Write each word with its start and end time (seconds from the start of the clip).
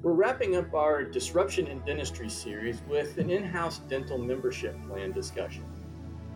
We're 0.00 0.12
wrapping 0.12 0.54
up 0.54 0.74
our 0.74 1.02
Disruption 1.02 1.66
in 1.66 1.80
Dentistry 1.80 2.28
series 2.28 2.80
with 2.88 3.18
an 3.18 3.30
in 3.30 3.42
house 3.42 3.78
dental 3.88 4.16
membership 4.16 4.76
plan 4.86 5.10
discussion. 5.10 5.64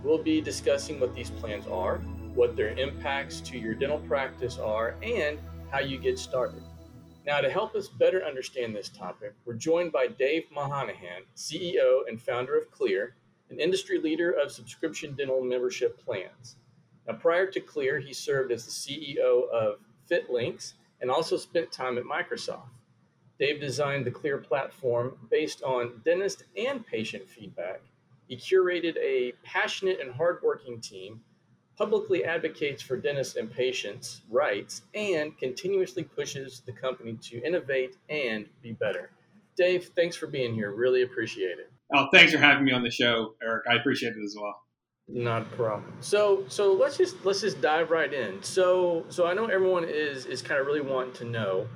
We'll 0.03 0.21
be 0.21 0.41
discussing 0.41 0.99
what 0.99 1.15
these 1.15 1.31
plans 1.31 1.69
are, 1.69 1.99
what 2.35 2.57
their 2.57 2.71
impacts 2.71 3.41
to 3.43 3.57
your 3.57 3.75
dental 3.75 4.01
practice 4.01 4.59
are, 4.59 4.97
and 5.01 5.39
how 5.71 5.79
you 5.79 5.97
get 5.97 6.19
started. 6.19 6.65
Now, 7.25 7.41
to 7.41 7.49
help 7.49 7.77
us 7.77 7.87
better 7.87 8.25
understand 8.25 8.75
this 8.75 8.89
topic, 8.89 9.33
we're 9.45 9.55
joined 9.55 9.93
by 9.93 10.09
Dave 10.09 10.47
Monahan, 10.53 11.23
CEO 11.37 12.01
and 12.09 12.21
founder 12.21 12.59
of 12.59 12.69
Kleer, 12.73 13.15
an 13.49 13.61
industry 13.61 14.01
leader 14.01 14.33
of 14.33 14.51
subscription 14.51 15.15
dental 15.15 15.41
membership 15.41 16.05
plans. 16.05 16.57
Now, 17.07 17.15
prior 17.15 17.47
to 17.47 17.61
Kleer, 17.61 18.01
he 18.01 18.13
served 18.13 18.51
as 18.51 18.65
the 18.65 18.73
CEO 18.73 19.49
of 19.51 19.77
FitLinxx 20.11 20.73
and 21.01 21.13
also 21.13 21.37
spent 21.37 21.71
time 21.71 21.97
at 21.97 22.03
Microsoft. 22.03 22.67
Dave 23.43 23.61
designed 23.61 24.05
the 24.05 24.11
Kleer 24.13 24.39
platform 24.39 25.17
based 25.29 25.64
on 25.64 26.00
dentist 26.05 26.45
and 26.57 26.87
patient 26.87 27.29
feedback. 27.29 27.81
He 28.29 28.37
curated 28.37 28.96
a 28.99 29.33
passionate 29.43 29.99
and 30.00 30.14
hardworking 30.14 30.81
team, 30.81 31.23
publicly 31.77 32.24
advocates 32.24 32.80
for 32.80 32.97
dentists 32.97 33.34
and 33.34 33.50
patients' 33.50 34.20
rights, 34.30 34.83
and 34.95 35.36
continuously 35.36 36.05
pushes 36.05 36.62
the 36.64 36.70
company 36.70 37.19
to 37.20 37.42
innovate 37.45 37.97
and 38.09 38.47
be 38.62 38.74
better. 38.74 39.10
Dave, 39.56 39.91
thanks 39.97 40.14
for 40.14 40.28
being 40.28 40.55
here. 40.55 40.70
Really 40.70 41.02
appreciate 41.02 41.59
it. 41.59 41.72
Oh, 41.92 42.06
thanks 42.12 42.30
for 42.30 42.38
having 42.38 42.64
me 42.64 42.70
on 42.70 42.84
the 42.84 42.92
show, 42.92 43.34
Eric. 43.42 43.64
I 43.69 43.74
appreciate 43.74 44.12
it 44.12 44.22
as 44.22 44.36
well. 44.41 44.55
Not 45.09 45.42
a 45.42 45.56
problem. 45.56 45.92
So, 45.98 46.45
so 46.47 46.72
let's 46.74 46.97
just 46.97 47.24
let's 47.24 47.41
just 47.41 47.61
dive 47.61 47.91
right 47.91 48.14
in. 48.14 48.41
So, 48.45 49.05
so 49.09 49.27
I 49.27 49.34
know 49.34 49.47
everyone 49.47 49.83
is 49.84 50.27
is 50.27 50.42
kind 50.42 50.61
of 50.61 50.66
really 50.69 50.80
wanting 50.80 51.14
to 51.14 51.24
know 51.24 51.66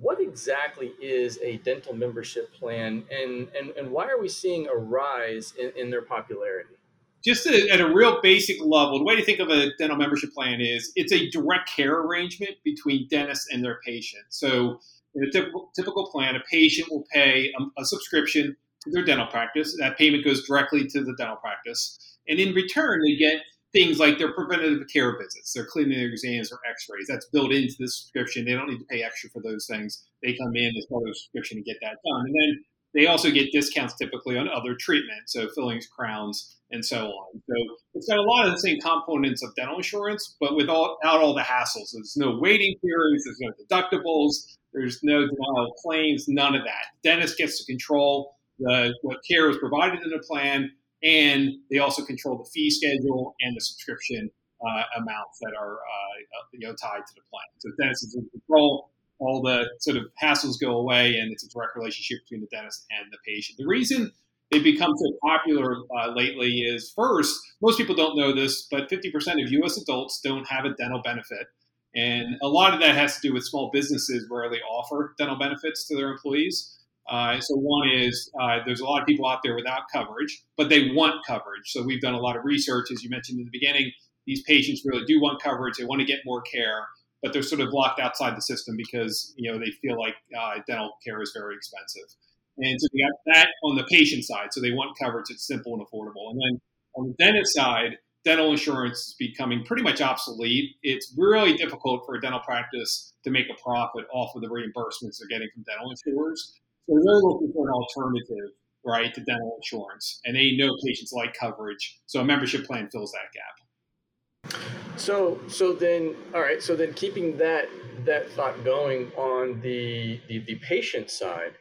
what 0.00 0.20
exactly 0.20 0.92
is 1.00 1.38
a 1.42 1.58
dental 1.58 1.94
membership 1.94 2.52
plan 2.54 3.04
and, 3.10 3.48
and, 3.58 3.70
and 3.76 3.90
why 3.90 4.08
are 4.08 4.20
we 4.20 4.28
seeing 4.28 4.66
a 4.68 4.74
rise 4.74 5.52
in, 5.58 5.72
in 5.76 5.90
their 5.90 6.02
popularity? 6.02 6.74
Just 7.22 7.46
at 7.46 7.80
a 7.80 7.92
real 7.92 8.18
basic 8.22 8.56
level, 8.64 8.98
the 8.98 9.04
way 9.04 9.14
to 9.14 9.22
think 9.22 9.40
of 9.40 9.50
a 9.50 9.76
dental 9.76 9.98
membership 9.98 10.32
plan 10.32 10.62
is 10.62 10.90
it's 10.96 11.12
a 11.12 11.28
direct 11.28 11.68
care 11.68 12.00
arrangement 12.00 12.52
between 12.64 13.08
dentists 13.08 13.46
and 13.52 13.62
their 13.62 13.78
patient. 13.84 14.24
So, 14.30 14.80
in 15.14 15.24
a 15.24 15.30
typical, 15.30 15.70
typical 15.76 16.06
plan, 16.10 16.34
a 16.34 16.40
patient 16.50 16.90
will 16.90 17.04
pay 17.12 17.52
a, 17.58 17.80
a 17.82 17.84
subscription 17.84 18.56
to 18.84 18.90
their 18.90 19.04
dental 19.04 19.26
practice. 19.26 19.76
That 19.78 19.98
payment 19.98 20.24
goes 20.24 20.46
directly 20.46 20.86
to 20.86 21.04
the 21.04 21.14
dental 21.18 21.36
practice. 21.36 21.98
And 22.26 22.38
in 22.38 22.54
return, 22.54 23.02
they 23.02 23.16
get 23.16 23.42
things 23.72 23.98
like 23.98 24.18
their 24.18 24.32
preventative 24.32 24.86
care 24.92 25.16
visits, 25.16 25.52
their 25.52 25.64
cleaning 25.64 26.00
exams 26.00 26.52
or 26.52 26.58
x-rays. 26.68 27.06
That's 27.08 27.26
built 27.26 27.52
into 27.52 27.74
the 27.78 27.88
subscription. 27.88 28.44
They 28.44 28.52
don't 28.52 28.68
need 28.68 28.78
to 28.78 28.84
pay 28.84 29.02
extra 29.02 29.30
for 29.30 29.42
those 29.42 29.66
things. 29.66 30.04
They 30.22 30.36
come 30.36 30.56
in 30.56 30.76
as 30.76 30.86
part 30.86 31.02
of 31.02 31.08
the 31.08 31.14
subscription 31.14 31.58
and 31.58 31.64
get 31.64 31.76
that 31.82 31.98
done. 32.04 32.26
And 32.26 32.34
then 32.34 32.64
they 32.94 33.06
also 33.06 33.30
get 33.30 33.52
discounts 33.52 33.94
typically 33.94 34.36
on 34.36 34.48
other 34.48 34.74
treatments, 34.74 35.32
so 35.32 35.48
fillings, 35.54 35.86
crowns, 35.86 36.56
and 36.72 36.84
so 36.84 37.06
on. 37.06 37.42
So 37.48 37.54
it's 37.94 38.08
got 38.08 38.18
a 38.18 38.22
lot 38.22 38.46
of 38.46 38.52
the 38.52 38.58
same 38.58 38.80
components 38.80 39.44
of 39.44 39.54
dental 39.54 39.76
insurance, 39.76 40.36
but 40.40 40.56
without 40.56 40.96
all 41.04 41.34
the 41.34 41.42
hassles. 41.42 41.92
There's 41.92 42.16
no 42.16 42.38
waiting 42.38 42.74
periods, 42.84 43.24
there's 43.24 43.38
no 43.40 43.52
deductibles, 43.64 44.34
there's 44.72 45.00
no 45.02 45.20
denial 45.20 45.66
of 45.66 45.72
claims, 45.84 46.26
none 46.28 46.54
of 46.54 46.62
that. 46.64 46.86
Dentist 47.04 47.38
gets 47.38 47.58
to 47.58 47.72
control 47.72 48.36
the, 48.58 48.94
what 49.02 49.18
care 49.28 49.48
is 49.50 49.56
provided 49.58 50.02
in 50.02 50.10
the 50.10 50.22
plan, 50.28 50.70
and 51.02 51.50
they 51.70 51.78
also 51.78 52.04
control 52.04 52.38
the 52.38 52.48
fee 52.50 52.70
schedule 52.70 53.34
and 53.40 53.56
the 53.56 53.60
subscription 53.60 54.30
uh, 54.66 54.82
amounts 54.96 55.38
that 55.40 55.52
are 55.58 55.74
uh, 55.74 56.46
you 56.52 56.60
know 56.60 56.74
tied 56.74 57.06
to 57.06 57.14
the 57.14 57.22
plan. 57.30 57.42
So 57.58 57.70
dentists 57.78 58.08
is 58.08 58.16
in 58.16 58.28
control. 58.30 58.90
All 59.18 59.42
the 59.42 59.68
sort 59.80 59.98
of 59.98 60.04
hassles 60.22 60.58
go 60.60 60.76
away, 60.76 61.16
and 61.16 61.30
it's 61.30 61.44
a 61.44 61.48
direct 61.50 61.76
relationship 61.76 62.24
between 62.24 62.40
the 62.40 62.56
dentist 62.56 62.86
and 62.90 63.12
the 63.12 63.18
patient. 63.26 63.58
The 63.58 63.66
reason 63.66 64.12
they've 64.50 64.64
become 64.64 64.92
so 64.96 65.12
popular 65.22 65.76
uh, 65.98 66.12
lately 66.14 66.60
is 66.60 66.92
first, 66.96 67.38
most 67.60 67.76
people 67.76 67.94
don't 67.94 68.16
know 68.16 68.34
this, 68.34 68.66
but 68.70 68.88
50% 68.88 69.44
of 69.44 69.52
U.S. 69.52 69.76
adults 69.76 70.20
don't 70.24 70.46
have 70.48 70.64
a 70.64 70.70
dental 70.74 71.02
benefit. 71.02 71.48
And 71.94 72.36
a 72.42 72.48
lot 72.48 72.72
of 72.72 72.80
that 72.80 72.94
has 72.94 73.16
to 73.16 73.20
do 73.20 73.34
with 73.34 73.44
small 73.44 73.70
businesses 73.72 74.26
rarely 74.30 74.60
offer 74.62 75.14
dental 75.18 75.36
benefits 75.36 75.86
to 75.88 75.96
their 75.96 76.10
employees. 76.10 76.78
Uh, 77.10 77.40
so 77.40 77.56
one 77.56 77.88
is 77.88 78.30
uh, 78.40 78.58
there's 78.64 78.80
a 78.80 78.84
lot 78.84 79.00
of 79.00 79.06
people 79.06 79.26
out 79.26 79.40
there 79.42 79.56
without 79.56 79.82
coverage, 79.92 80.42
but 80.56 80.68
they 80.68 80.90
want 80.92 81.16
coverage. 81.26 81.64
So 81.66 81.82
we've 81.82 82.00
done 82.00 82.14
a 82.14 82.20
lot 82.20 82.36
of 82.36 82.44
research, 82.44 82.90
as 82.92 83.02
you 83.02 83.10
mentioned 83.10 83.40
in 83.40 83.44
the 83.44 83.50
beginning. 83.50 83.90
These 84.26 84.42
patients 84.42 84.82
really 84.84 85.04
do 85.06 85.20
want 85.20 85.42
coverage. 85.42 85.76
They 85.76 85.84
want 85.84 86.00
to 86.00 86.06
get 86.06 86.20
more 86.24 86.40
care, 86.42 86.86
but 87.20 87.32
they're 87.32 87.42
sort 87.42 87.60
of 87.60 87.70
locked 87.72 87.98
outside 87.98 88.36
the 88.36 88.42
system 88.42 88.76
because 88.76 89.34
you 89.36 89.50
know 89.50 89.58
they 89.58 89.72
feel 89.82 89.98
like 89.98 90.14
uh, 90.38 90.60
dental 90.68 90.92
care 91.04 91.20
is 91.20 91.32
very 91.34 91.56
expensive. 91.56 92.14
And 92.58 92.80
so 92.80 92.86
we 92.92 93.02
got 93.02 93.34
that 93.34 93.48
on 93.64 93.76
the 93.76 93.84
patient 93.84 94.24
side. 94.24 94.48
So 94.52 94.60
they 94.60 94.70
want 94.70 94.96
coverage 94.98 95.26
that's 95.30 95.46
simple 95.46 95.74
and 95.74 95.82
affordable. 95.82 96.30
And 96.30 96.40
then 96.40 96.60
on 96.94 97.08
the 97.08 97.24
dentist 97.24 97.54
side, 97.54 97.96
dental 98.24 98.50
insurance 98.50 98.98
is 98.98 99.16
becoming 99.18 99.64
pretty 99.64 99.82
much 99.82 100.00
obsolete. 100.00 100.76
It's 100.82 101.12
really 101.16 101.56
difficult 101.56 102.02
for 102.04 102.14
a 102.14 102.20
dental 102.20 102.40
practice 102.40 103.12
to 103.24 103.30
make 103.30 103.46
a 103.50 103.60
profit 103.62 104.04
off 104.12 104.34
of 104.36 104.42
the 104.42 104.48
reimbursements 104.48 105.18
they're 105.18 105.28
getting 105.28 105.48
from 105.54 105.64
dental 105.64 105.90
insurers. 105.90 106.54
They're 106.90 107.20
looking 107.20 107.52
for 107.54 107.68
an 107.68 107.72
alternative, 107.72 108.50
right, 108.84 109.14
to 109.14 109.20
dental 109.20 109.56
insurance, 109.56 110.20
and 110.24 110.34
they 110.34 110.56
know 110.56 110.76
patients 110.84 111.12
like 111.12 111.34
coverage, 111.38 112.00
so 112.06 112.20
a 112.20 112.24
membership 112.24 112.66
plan 112.66 112.88
fills 112.90 113.12
that 113.12 113.32
gap. 113.32 114.60
So, 114.96 115.38
so 115.46 115.72
then, 115.72 116.16
all 116.34 116.40
right. 116.40 116.60
So 116.62 116.74
then, 116.74 116.92
keeping 116.94 117.36
that 117.38 117.68
that 118.04 118.30
thought 118.32 118.64
going 118.64 119.12
on 119.16 119.60
the 119.60 120.20
the, 120.28 120.38
the 120.40 120.56
patient 120.56 121.10
side, 121.10 121.52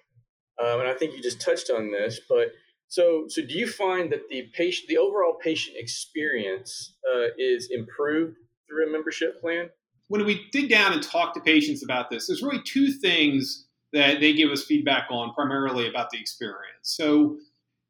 um, 0.61 0.79
and 0.79 0.89
I 0.89 0.93
think 0.93 1.15
you 1.15 1.21
just 1.21 1.39
touched 1.39 1.69
on 1.69 1.91
this, 1.91 2.19
but 2.27 2.53
so 2.87 3.25
so 3.27 3.43
do 3.43 3.53
you 3.53 3.67
find 3.67 4.11
that 4.11 4.27
the 4.29 4.49
patient, 4.53 4.87
the 4.89 4.97
overall 4.97 5.35
patient 5.41 5.77
experience, 5.79 6.95
uh, 7.13 7.27
is 7.37 7.69
improved 7.71 8.35
through 8.67 8.89
a 8.89 8.91
membership 8.91 9.39
plan? 9.39 9.69
When 10.07 10.25
we 10.25 10.47
dig 10.51 10.69
down 10.69 10.93
and 10.93 11.03
talk 11.03 11.35
to 11.35 11.39
patients 11.39 11.83
about 11.83 12.09
this, 12.09 12.25
there's 12.25 12.41
really 12.41 12.63
two 12.63 12.91
things 12.91 13.67
that 13.93 14.19
they 14.19 14.33
give 14.33 14.49
us 14.49 14.63
feedback 14.63 15.07
on 15.09 15.33
primarily 15.33 15.87
about 15.87 16.09
the 16.11 16.19
experience. 16.19 16.77
So 16.83 17.37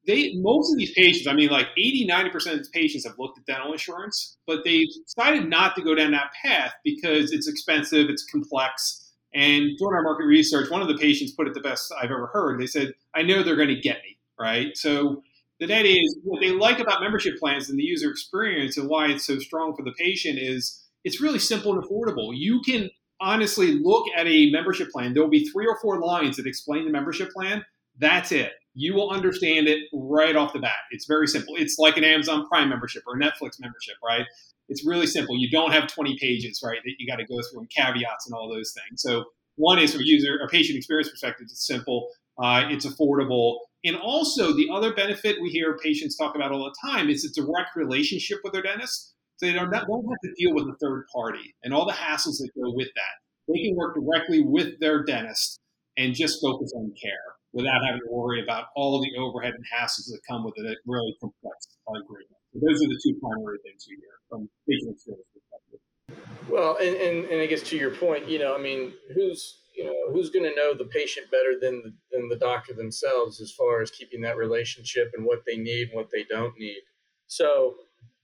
they 0.07 0.33
most 0.35 0.71
of 0.71 0.77
these 0.77 0.91
patients, 0.93 1.27
I 1.27 1.33
mean 1.33 1.49
like 1.49 1.67
80, 1.77 2.07
90% 2.07 2.35
of 2.51 2.57
these 2.57 2.69
patients 2.69 3.05
have 3.05 3.19
looked 3.19 3.37
at 3.37 3.45
dental 3.45 3.71
insurance, 3.71 4.37
but 4.47 4.63
they 4.63 4.85
decided 5.05 5.49
not 5.49 5.75
to 5.75 5.81
go 5.81 5.95
down 5.95 6.11
that 6.11 6.31
path 6.43 6.73
because 6.83 7.31
it's 7.31 7.47
expensive, 7.47 8.09
it's 8.09 8.25
complex. 8.25 9.11
And 9.33 9.77
during 9.77 9.95
our 9.95 10.03
market 10.03 10.25
research, 10.25 10.71
one 10.71 10.81
of 10.81 10.87
the 10.87 10.97
patients 10.97 11.33
put 11.33 11.47
it 11.47 11.53
the 11.53 11.59
best 11.59 11.93
I've 12.01 12.11
ever 12.11 12.27
heard. 12.27 12.59
They 12.59 12.65
said, 12.65 12.93
I 13.13 13.21
know 13.21 13.43
they're 13.43 13.55
going 13.55 13.67
to 13.67 13.79
get 13.79 13.97
me, 13.97 14.17
right? 14.39 14.75
So 14.75 15.21
the 15.59 15.67
net 15.67 15.85
is 15.85 16.17
what 16.23 16.41
they 16.41 16.51
like 16.51 16.79
about 16.79 17.01
membership 17.01 17.37
plans 17.37 17.69
and 17.69 17.77
the 17.77 17.83
user 17.83 18.09
experience 18.09 18.77
and 18.77 18.89
why 18.89 19.07
it's 19.07 19.27
so 19.27 19.37
strong 19.37 19.75
for 19.75 19.83
the 19.83 19.91
patient 19.91 20.39
is 20.39 20.83
it's 21.03 21.21
really 21.21 21.39
simple 21.39 21.73
and 21.73 21.83
affordable. 21.83 22.31
You 22.33 22.61
can 22.65 22.89
honestly 23.21 23.79
look 23.81 24.05
at 24.15 24.27
a 24.27 24.49
membership 24.51 24.89
plan, 24.91 25.13
there 25.13 25.23
will 25.23 25.29
be 25.29 25.47
three 25.49 25.67
or 25.67 25.77
four 25.81 25.99
lines 25.99 26.37
that 26.37 26.47
explain 26.47 26.85
the 26.85 26.91
membership 26.91 27.31
plan. 27.31 27.63
That's 27.97 28.31
it. 28.31 28.53
You 28.75 28.93
will 28.93 29.09
understand 29.09 29.67
it 29.67 29.79
right 29.93 30.35
off 30.35 30.53
the 30.53 30.59
bat. 30.59 30.77
It's 30.91 31.05
very 31.05 31.27
simple. 31.27 31.55
It's 31.57 31.77
like 31.77 31.97
an 31.97 32.03
Amazon 32.03 32.47
Prime 32.47 32.69
membership 32.69 33.03
or 33.07 33.15
a 33.15 33.19
Netflix 33.19 33.59
membership, 33.59 33.95
right? 34.05 34.25
It's 34.69 34.85
really 34.85 35.07
simple. 35.07 35.37
You 35.37 35.49
don't 35.49 35.71
have 35.71 35.87
20 35.87 36.17
pages, 36.19 36.61
right, 36.63 36.77
that 36.83 36.93
you 36.97 37.07
got 37.07 37.17
to 37.17 37.25
go 37.25 37.39
through 37.49 37.61
and 37.61 37.69
caveats 37.69 38.27
and 38.27 38.35
all 38.35 38.47
those 38.47 38.73
things. 38.73 39.01
So 39.01 39.25
one 39.55 39.79
is 39.79 39.91
from 39.91 40.01
a 40.01 40.05
user 40.05 40.37
or 40.41 40.47
patient 40.47 40.77
experience 40.77 41.09
perspective, 41.09 41.47
it's 41.49 41.67
simple, 41.67 42.09
uh, 42.41 42.63
it's 42.69 42.85
affordable, 42.85 43.57
and 43.83 43.97
also 43.97 44.53
the 44.53 44.69
other 44.71 44.93
benefit 44.93 45.41
we 45.41 45.49
hear 45.49 45.77
patients 45.77 46.15
talk 46.15 46.35
about 46.35 46.51
all 46.51 46.63
the 46.63 46.89
time 46.89 47.09
is 47.09 47.25
a 47.25 47.41
direct 47.41 47.75
relationship 47.75 48.39
with 48.43 48.53
their 48.53 48.61
dentist. 48.61 49.15
So 49.39 49.45
they 49.45 49.53
don't, 49.53 49.71
don't 49.71 49.79
have 49.79 50.19
to 50.23 50.33
deal 50.35 50.53
with 50.53 50.65
a 50.65 50.75
third 50.81 51.05
party 51.15 51.55
and 51.63 51.73
all 51.73 51.85
the 51.85 51.93
hassles 51.93 52.39
that 52.39 52.49
go 52.55 52.73
with 52.75 52.89
that. 52.93 53.15
They 53.47 53.63
can 53.63 53.75
work 53.77 53.95
directly 53.95 54.43
with 54.43 54.77
their 54.81 55.03
dentist 55.05 55.61
and 55.97 56.13
just 56.13 56.41
focus 56.41 56.73
on 56.75 56.91
care 57.01 57.39
without 57.53 57.81
having 57.85 58.01
to 58.01 58.11
worry 58.11 58.43
about 58.43 58.65
all 58.75 58.99
the 58.99 59.09
overhead 59.17 59.53
and 59.53 59.63
hassles 59.73 60.11
that 60.11 60.19
come 60.29 60.43
with 60.43 60.55
a 60.57 60.75
really 60.85 61.15
complex 61.21 61.77
agreement. 61.87 62.35
So 62.53 62.59
those 62.59 62.83
are 62.83 62.89
the 62.89 62.99
two 63.01 63.17
primary 63.21 63.59
things 63.63 63.85
you 63.87 63.97
hear 63.97 64.19
from 64.29 64.49
patient 64.67 64.91
experience 64.91 65.25
perspective. 65.33 66.49
Well, 66.49 66.77
and, 66.81 66.95
and, 66.97 67.25
and 67.31 67.41
I 67.41 67.45
guess 67.45 67.63
to 67.69 67.77
your 67.77 67.91
point, 67.91 68.27
you 68.27 68.39
know, 68.39 68.53
I 68.53 68.61
mean, 68.61 68.91
who's 69.15 69.61
you 69.73 69.85
know 69.85 70.11
who's 70.11 70.29
going 70.29 70.43
to 70.43 70.53
know 70.53 70.73
the 70.73 70.83
patient 70.83 71.31
better 71.31 71.53
than 71.61 71.81
the, 71.81 71.93
than 72.11 72.27
the 72.27 72.35
doctor 72.35 72.73
themselves 72.73 73.39
as 73.39 73.53
far 73.53 73.81
as 73.81 73.89
keeping 73.89 74.19
that 74.21 74.35
relationship 74.35 75.11
and 75.13 75.25
what 75.25 75.43
they 75.47 75.55
need 75.55 75.87
and 75.89 75.95
what 75.95 76.09
they 76.11 76.25
don't 76.29 76.53
need. 76.59 76.81
So 77.27 77.75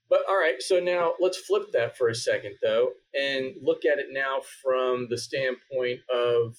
but 0.10 0.22
all 0.30 0.38
right, 0.38 0.62
so 0.62 0.80
now 0.80 1.14
let's 1.20 1.38
flip 1.38 1.72
that 1.74 1.98
for 1.98 2.10
a 2.10 2.16
second, 2.16 2.56
though, 2.62 2.92
and 3.20 3.54
look 3.62 3.86
at 3.86 4.00
it 4.00 4.08
now 4.12 4.42
from 4.62 5.08
the 5.10 5.18
standpoint 5.18 6.02
of 6.14 6.58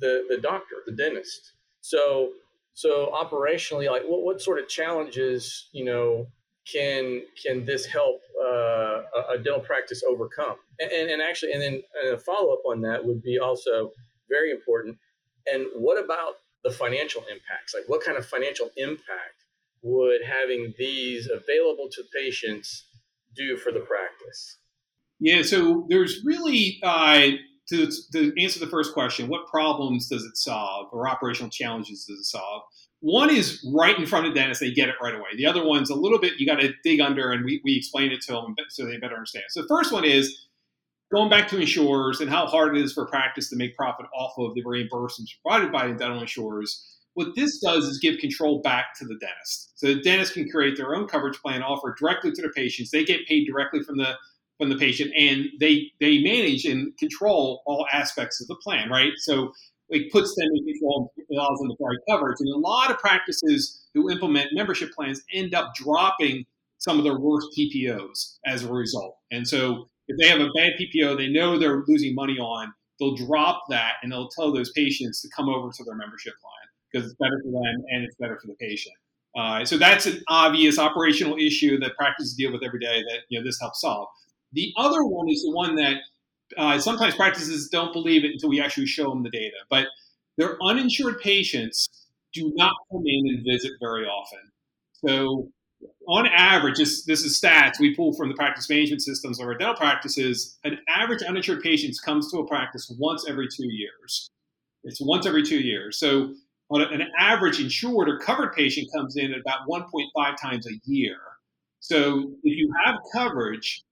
the 0.00 0.24
the 0.28 0.38
doctor, 0.38 0.76
the 0.86 0.92
dentist. 0.92 1.52
So 1.80 2.32
so 2.74 3.12
operationally, 3.12 3.90
like 3.90 4.02
what 4.04 4.22
what 4.22 4.40
sort 4.40 4.58
of 4.58 4.68
challenges 4.68 5.68
you 5.72 5.84
know 5.84 6.28
can 6.70 7.22
can 7.42 7.64
this 7.64 7.84
help 7.86 8.20
uh, 8.40 9.02
a, 9.30 9.38
dental 9.42 9.60
practice 9.60 10.02
overcome? 10.08 10.56
And, 10.78 10.90
and, 10.90 11.10
and 11.10 11.22
actually, 11.22 11.52
and 11.52 11.62
then 11.62 11.82
a 12.12 12.18
follow 12.18 12.52
up 12.52 12.62
on 12.66 12.80
that 12.82 13.04
would 13.04 13.22
be 13.22 13.38
also 13.38 13.92
very 14.28 14.50
important. 14.50 14.96
And 15.52 15.66
what 15.74 16.02
about 16.02 16.34
the 16.62 16.70
financial 16.70 17.22
impacts? 17.22 17.74
Like, 17.74 17.84
what 17.86 18.02
kind 18.02 18.16
of 18.16 18.24
financial 18.24 18.70
impact 18.76 19.43
would 19.84 20.22
having 20.24 20.72
these 20.78 21.28
available 21.30 21.88
to 21.92 22.02
patients 22.12 22.86
do 23.36 23.56
for 23.56 23.70
the 23.70 23.80
practice? 23.80 24.58
Yeah, 25.20 25.42
so 25.42 25.86
there's 25.88 26.24
really, 26.24 26.80
uh, 26.82 27.30
to, 27.68 27.90
to 28.12 28.42
answer 28.42 28.58
the 28.58 28.66
first 28.66 28.92
question, 28.92 29.28
what 29.28 29.46
problems 29.46 30.08
does 30.08 30.24
it 30.24 30.36
solve 30.36 30.88
or 30.92 31.08
operational 31.08 31.50
challenges 31.50 32.06
does 32.06 32.18
it 32.18 32.24
solve? 32.24 32.62
One 33.00 33.28
is 33.28 33.64
right 33.74 33.98
in 33.98 34.06
front 34.06 34.26
of 34.26 34.34
dentists, 34.34 34.62
they 34.62 34.72
get 34.72 34.88
it 34.88 34.94
right 35.02 35.14
away. 35.14 35.28
The 35.36 35.46
other 35.46 35.64
one's 35.64 35.90
a 35.90 35.94
little 35.94 36.18
bit, 36.18 36.40
you 36.40 36.46
got 36.46 36.60
to 36.60 36.72
dig 36.82 37.00
under, 37.00 37.32
and 37.32 37.44
we, 37.44 37.60
we 37.62 37.76
explain 37.76 38.10
it 38.10 38.22
to 38.22 38.32
them 38.32 38.54
so 38.70 38.86
they 38.86 38.96
better 38.96 39.14
understand. 39.14 39.44
So 39.50 39.62
the 39.62 39.68
first 39.68 39.92
one 39.92 40.04
is 40.04 40.46
going 41.12 41.28
back 41.28 41.48
to 41.48 41.60
insurers 41.60 42.20
and 42.20 42.30
how 42.30 42.46
hard 42.46 42.76
it 42.76 42.82
is 42.82 42.92
for 42.94 43.06
practice 43.06 43.50
to 43.50 43.56
make 43.56 43.76
profit 43.76 44.06
off 44.16 44.32
of 44.38 44.54
the 44.54 44.64
reimbursements 44.64 45.30
provided 45.42 45.70
by 45.70 45.88
dental 45.92 46.20
insurers. 46.20 46.93
What 47.14 47.36
this 47.36 47.60
does 47.60 47.84
is 47.84 47.98
give 47.98 48.18
control 48.18 48.60
back 48.60 48.96
to 48.98 49.04
the 49.04 49.16
dentist. 49.20 49.72
So 49.76 49.94
the 49.94 50.00
dentist 50.00 50.34
can 50.34 50.48
create 50.50 50.76
their 50.76 50.94
own 50.94 51.06
coverage 51.06 51.38
plan, 51.38 51.62
offer 51.62 51.94
directly 51.98 52.32
to 52.32 52.42
the 52.42 52.48
patients. 52.50 52.90
They 52.90 53.04
get 53.04 53.26
paid 53.26 53.46
directly 53.46 53.82
from 53.82 53.98
the 53.98 54.14
from 54.58 54.68
the 54.68 54.76
patient, 54.76 55.12
and 55.16 55.46
they 55.58 55.90
they 56.00 56.22
manage 56.22 56.64
and 56.64 56.96
control 56.98 57.62
all 57.66 57.86
aspects 57.92 58.40
of 58.40 58.48
the 58.48 58.56
plan, 58.56 58.88
right? 58.90 59.12
So 59.16 59.52
it 59.88 60.10
puts 60.12 60.34
them 60.34 60.48
in 60.54 60.64
control 60.64 61.12
and 61.16 61.38
allows 61.38 61.58
them 61.58 61.68
to 61.70 61.76
provide 61.76 61.98
coverage. 62.08 62.38
And 62.40 62.48
a 62.48 62.58
lot 62.58 62.90
of 62.90 62.98
practices 62.98 63.86
who 63.94 64.10
implement 64.10 64.48
membership 64.52 64.90
plans 64.92 65.22
end 65.32 65.54
up 65.54 65.74
dropping 65.74 66.44
some 66.78 66.98
of 66.98 67.04
their 67.04 67.18
worst 67.18 67.48
PPOs 67.56 68.38
as 68.46 68.64
a 68.64 68.72
result. 68.72 69.16
And 69.30 69.46
so 69.46 69.88
if 70.08 70.18
they 70.18 70.28
have 70.28 70.40
a 70.40 70.50
bad 70.54 70.72
PPO 70.80 71.16
they 71.16 71.28
know 71.28 71.58
they're 71.58 71.84
losing 71.86 72.14
money 72.14 72.38
on, 72.38 72.72
they'll 72.98 73.14
drop 73.14 73.64
that 73.70 73.94
and 74.02 74.10
they'll 74.10 74.28
tell 74.28 74.52
those 74.52 74.72
patients 74.72 75.22
to 75.22 75.28
come 75.34 75.48
over 75.48 75.70
to 75.70 75.84
their 75.84 75.96
membership 75.96 76.34
plan 76.40 76.63
because 76.94 77.10
it's 77.10 77.18
better 77.18 77.40
for 77.44 77.50
them 77.50 77.84
and 77.90 78.04
it's 78.04 78.16
better 78.16 78.38
for 78.40 78.46
the 78.46 78.54
patient. 78.54 78.94
Uh, 79.36 79.64
so 79.64 79.76
that's 79.76 80.06
an 80.06 80.22
obvious 80.28 80.78
operational 80.78 81.36
issue 81.36 81.78
that 81.80 81.96
practices 81.96 82.34
deal 82.34 82.52
with 82.52 82.62
every 82.62 82.78
day 82.78 83.02
that 83.02 83.20
you 83.28 83.38
know 83.38 83.44
this 83.44 83.58
helps 83.60 83.80
solve. 83.80 84.08
The 84.52 84.72
other 84.76 85.04
one 85.04 85.28
is 85.28 85.42
the 85.42 85.50
one 85.50 85.74
that 85.76 85.96
uh, 86.56 86.78
sometimes 86.78 87.16
practices 87.16 87.68
don't 87.68 87.92
believe 87.92 88.24
it 88.24 88.30
until 88.32 88.50
we 88.50 88.60
actually 88.60 88.86
show 88.86 89.08
them 89.08 89.24
the 89.24 89.30
data. 89.30 89.56
But 89.68 89.88
their 90.36 90.56
uninsured 90.62 91.18
patients 91.20 91.88
do 92.32 92.52
not 92.54 92.72
come 92.90 93.02
in 93.04 93.28
and 93.28 93.44
visit 93.44 93.72
very 93.80 94.06
often. 94.06 94.38
So 95.04 95.48
on 96.08 96.26
average, 96.28 96.78
this, 96.78 97.04
this 97.04 97.24
is 97.24 97.40
stats 97.40 97.80
we 97.80 97.94
pull 97.94 98.14
from 98.14 98.28
the 98.28 98.34
practice 98.34 98.68
management 98.70 99.02
systems 99.02 99.40
of 99.40 99.46
our 99.46 99.54
dental 99.54 99.74
practices. 99.74 100.58
An 100.64 100.78
average 100.88 101.22
uninsured 101.22 101.62
patient 101.62 101.94
comes 102.04 102.30
to 102.30 102.38
a 102.38 102.46
practice 102.46 102.92
once 102.98 103.28
every 103.28 103.48
two 103.48 103.66
years. 103.68 104.28
It's 104.84 105.00
once 105.00 105.26
every 105.26 105.42
two 105.42 105.60
years. 105.60 105.98
So 105.98 106.34
on 106.74 107.00
an 107.00 107.08
average 107.18 107.60
insured 107.60 108.08
or 108.08 108.18
covered 108.18 108.54
patient 108.54 108.88
comes 108.94 109.16
in 109.16 109.32
at 109.32 109.40
about 109.40 109.68
1.5 109.68 110.36
times 110.40 110.66
a 110.66 110.80
year. 110.84 111.18
So 111.80 112.32
if 112.42 112.56
you 112.56 112.72
have 112.84 112.96
coverage, 113.12 113.82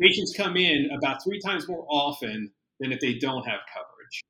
patients 0.00 0.34
come 0.36 0.56
in 0.56 0.88
about 0.96 1.22
three 1.22 1.40
times 1.40 1.68
more 1.68 1.84
often 1.88 2.52
than 2.78 2.92
if 2.92 3.00
they 3.00 3.14
don't 3.14 3.46
have 3.46 3.60
coverage. 3.72 4.22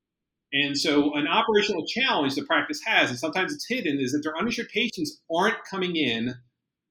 And 0.53 0.77
so, 0.77 1.15
an 1.15 1.29
operational 1.29 1.87
challenge 1.87 2.35
the 2.35 2.45
practice 2.45 2.81
has, 2.85 3.11
and 3.11 3.19
sometimes 3.19 3.55
it's 3.55 3.69
hidden, 3.69 4.01
is 4.01 4.13
that 4.13 4.23
their 4.25 4.37
uninsured 4.37 4.69
patients 4.71 5.21
aren't 5.33 5.63
coming 5.71 5.95
in, 5.95 6.35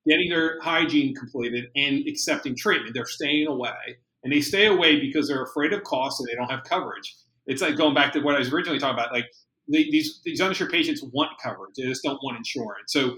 getting 0.08 0.30
their 0.30 0.62
hygiene 0.62 1.14
completed, 1.14 1.66
and 1.76 2.08
accepting 2.08 2.56
treatment. 2.56 2.94
They're 2.94 3.06
staying 3.06 3.48
away. 3.48 3.98
And 4.24 4.32
they 4.32 4.42
stay 4.42 4.66
away 4.66 5.00
because 5.00 5.28
they're 5.28 5.44
afraid 5.44 5.74
of 5.74 5.84
costs 5.84 6.20
and 6.20 6.30
they 6.30 6.36
don't 6.36 6.50
have 6.50 6.64
coverage. 6.64 7.16
It's 7.48 7.62
like 7.62 7.76
going 7.76 7.94
back 7.94 8.14
to 8.14 8.20
what 8.22 8.36
I 8.36 8.40
was 8.40 8.52
originally 8.52 8.80
talking 8.80 8.98
about. 8.98 9.12
Like 9.12 9.26
these, 9.70 10.20
these 10.24 10.42
uninsured 10.42 10.72
patients 10.72 11.04
want 11.04 11.32
coverage, 11.42 11.76
they 11.78 11.84
just 11.84 12.04
don't 12.04 12.20
want 12.24 12.38
insurance. 12.38 12.92
So, 12.92 13.18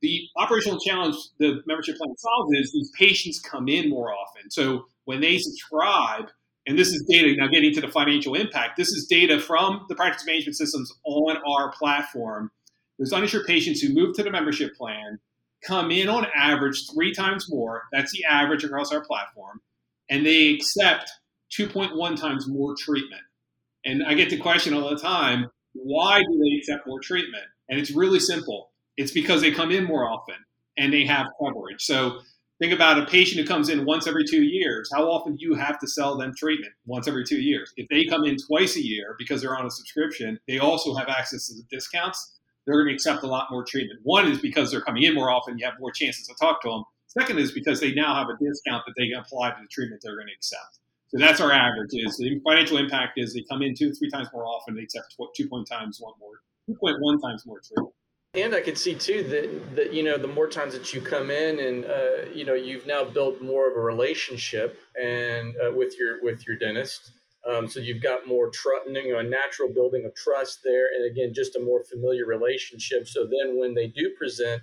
the 0.00 0.22
operational 0.36 0.78
challenge 0.80 1.14
the 1.38 1.62
membership 1.66 1.96
plan 1.96 2.16
solves 2.16 2.52
is 2.54 2.72
these 2.72 2.90
patients 2.98 3.38
come 3.38 3.68
in 3.68 3.90
more 3.90 4.12
often. 4.12 4.50
So 4.50 4.86
when 5.04 5.20
they 5.20 5.38
subscribe, 5.38 6.30
and 6.66 6.78
this 6.78 6.88
is 6.88 7.04
data 7.08 7.34
now 7.36 7.48
getting 7.48 7.74
to 7.74 7.80
the 7.80 7.88
financial 7.88 8.34
impact, 8.34 8.76
this 8.76 8.88
is 8.88 9.06
data 9.06 9.38
from 9.38 9.84
the 9.88 9.94
practice 9.94 10.24
management 10.26 10.56
systems 10.56 10.92
on 11.04 11.36
our 11.46 11.72
platform. 11.72 12.50
Those 12.98 13.12
uninsured 13.12 13.46
patients 13.46 13.80
who 13.80 13.92
move 13.92 14.14
to 14.16 14.22
the 14.22 14.30
membership 14.30 14.74
plan 14.74 15.18
come 15.62 15.90
in 15.90 16.08
on 16.08 16.26
average 16.34 16.86
three 16.92 17.12
times 17.12 17.50
more. 17.50 17.82
That's 17.92 18.12
the 18.12 18.24
average 18.24 18.64
across 18.64 18.92
our 18.92 19.04
platform. 19.04 19.60
And 20.08 20.24
they 20.24 20.54
accept 20.54 21.10
2.1 21.58 22.18
times 22.18 22.48
more 22.48 22.74
treatment. 22.78 23.22
And 23.84 24.02
I 24.02 24.14
get 24.14 24.30
the 24.30 24.38
question 24.38 24.74
all 24.74 24.90
the 24.90 24.98
time 24.98 25.50
why 25.74 26.20
do 26.20 26.38
they 26.38 26.58
accept 26.58 26.86
more 26.86 27.00
treatment? 27.00 27.44
And 27.68 27.78
it's 27.78 27.90
really 27.90 28.20
simple 28.20 28.70
it's 29.00 29.12
because 29.12 29.40
they 29.40 29.50
come 29.50 29.70
in 29.70 29.84
more 29.84 30.10
often 30.10 30.34
and 30.76 30.92
they 30.92 31.06
have 31.06 31.26
coverage. 31.42 31.82
So 31.82 32.20
think 32.58 32.72
about 32.72 32.98
a 32.98 33.06
patient 33.06 33.40
who 33.40 33.46
comes 33.46 33.70
in 33.70 33.86
once 33.86 34.06
every 34.06 34.24
two 34.24 34.42
years. 34.42 34.90
How 34.94 35.10
often 35.10 35.36
do 35.36 35.46
you 35.46 35.54
have 35.54 35.78
to 35.80 35.88
sell 35.88 36.18
them 36.18 36.34
treatment? 36.36 36.72
Once 36.84 37.08
every 37.08 37.24
two 37.24 37.40
years. 37.40 37.72
If 37.78 37.88
they 37.88 38.04
come 38.04 38.24
in 38.24 38.36
twice 38.36 38.76
a 38.76 38.84
year 38.84 39.16
because 39.18 39.40
they're 39.40 39.56
on 39.56 39.64
a 39.64 39.70
subscription, 39.70 40.38
they 40.46 40.58
also 40.58 40.94
have 40.94 41.08
access 41.08 41.46
to 41.46 41.54
the 41.54 41.62
discounts. 41.70 42.36
They're 42.66 42.74
going 42.74 42.88
to 42.88 42.94
accept 42.94 43.22
a 43.22 43.26
lot 43.26 43.46
more 43.50 43.64
treatment. 43.64 44.00
One 44.02 44.30
is 44.30 44.38
because 44.38 44.70
they're 44.70 44.82
coming 44.82 45.04
in 45.04 45.14
more 45.14 45.30
often, 45.30 45.58
you 45.58 45.64
have 45.64 45.80
more 45.80 45.92
chances 45.92 46.26
to 46.26 46.34
talk 46.38 46.60
to 46.62 46.68
them. 46.68 46.84
Second 47.06 47.38
is 47.38 47.52
because 47.52 47.80
they 47.80 47.94
now 47.94 48.14
have 48.14 48.28
a 48.28 48.36
discount 48.36 48.84
that 48.86 48.92
they 48.98 49.08
can 49.08 49.18
apply 49.18 49.50
to 49.50 49.56
the 49.62 49.68
treatment 49.68 50.02
they're 50.04 50.16
going 50.16 50.26
to 50.26 50.34
accept. 50.34 50.79
So 51.10 51.18
that's 51.18 51.40
our 51.40 51.52
average. 51.52 51.90
Is 51.92 52.16
the 52.18 52.40
financial 52.44 52.78
impact 52.78 53.18
is 53.18 53.34
they 53.34 53.44
come 53.50 53.62
in 53.62 53.74
two, 53.74 53.92
three 53.92 54.10
times 54.10 54.28
more 54.32 54.44
often, 54.44 54.76
they 54.76 54.82
accept 54.82 55.16
two 55.36 55.48
point 55.48 55.68
times 55.68 55.98
one 56.00 56.14
more, 56.20 56.40
two 56.66 56.76
point 56.76 56.96
one 57.00 57.20
times 57.20 57.44
more 57.46 57.60
treatment. 57.60 57.94
And 58.34 58.54
I 58.54 58.60
can 58.60 58.76
see 58.76 58.94
too 58.94 59.24
that 59.24 59.74
that 59.74 59.92
you 59.92 60.04
know 60.04 60.16
the 60.16 60.28
more 60.28 60.46
times 60.46 60.72
that 60.74 60.94
you 60.94 61.00
come 61.00 61.32
in 61.32 61.58
and 61.58 61.84
uh, 61.84 62.30
you 62.32 62.44
know 62.44 62.54
you've 62.54 62.86
now 62.86 63.02
built 63.02 63.42
more 63.42 63.68
of 63.68 63.76
a 63.76 63.80
relationship 63.80 64.78
and 65.02 65.52
uh, 65.56 65.72
with 65.74 65.98
your 65.98 66.22
with 66.22 66.46
your 66.46 66.56
dentist, 66.56 67.10
um, 67.48 67.68
so 67.68 67.80
you've 67.80 68.02
got 68.02 68.28
more 68.28 68.48
trust, 68.50 68.86
you 68.86 69.12
know, 69.12 69.18
a 69.18 69.24
natural 69.24 69.68
building 69.68 70.04
of 70.04 70.14
trust 70.14 70.60
there, 70.62 70.86
and 70.94 71.10
again 71.10 71.34
just 71.34 71.56
a 71.56 71.60
more 71.60 71.82
familiar 71.82 72.24
relationship. 72.24 73.08
So 73.08 73.24
then 73.24 73.58
when 73.58 73.74
they 73.74 73.88
do 73.88 74.14
present 74.16 74.62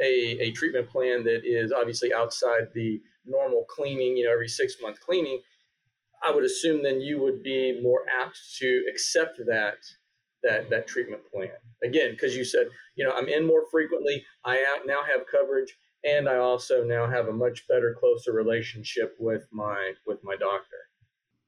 a, 0.00 0.38
a 0.40 0.52
treatment 0.52 0.88
plan 0.88 1.24
that 1.24 1.42
is 1.44 1.72
obviously 1.72 2.14
outside 2.14 2.68
the 2.74 3.00
normal 3.24 3.64
cleaning, 3.68 4.16
you 4.16 4.24
know, 4.26 4.32
every 4.32 4.48
six 4.48 4.76
month 4.80 5.00
cleaning, 5.00 5.40
I 6.22 6.32
would 6.32 6.44
assume 6.44 6.82
then 6.82 7.00
you 7.00 7.20
would 7.20 7.42
be 7.42 7.80
more 7.82 8.02
apt 8.22 8.38
to 8.58 8.84
accept 8.90 9.38
that 9.46 9.78
that 10.42 10.70
that 10.70 10.86
treatment 10.86 11.22
plan. 11.32 11.50
Again 11.82 12.12
because 12.12 12.36
you 12.36 12.44
said 12.44 12.66
you 12.96 13.04
know 13.04 13.12
i'm 13.14 13.28
in 13.28 13.46
more 13.46 13.64
frequently 13.70 14.24
i 14.44 14.62
now 14.86 15.00
have 15.02 15.26
coverage 15.30 15.76
and 16.04 16.28
i 16.28 16.36
also 16.36 16.84
now 16.84 17.08
have 17.08 17.28
a 17.28 17.32
much 17.32 17.66
better 17.68 17.96
closer 17.98 18.32
relationship 18.32 19.16
with 19.18 19.46
my 19.50 19.92
with 20.06 20.18
my 20.22 20.36
doctor. 20.36 20.76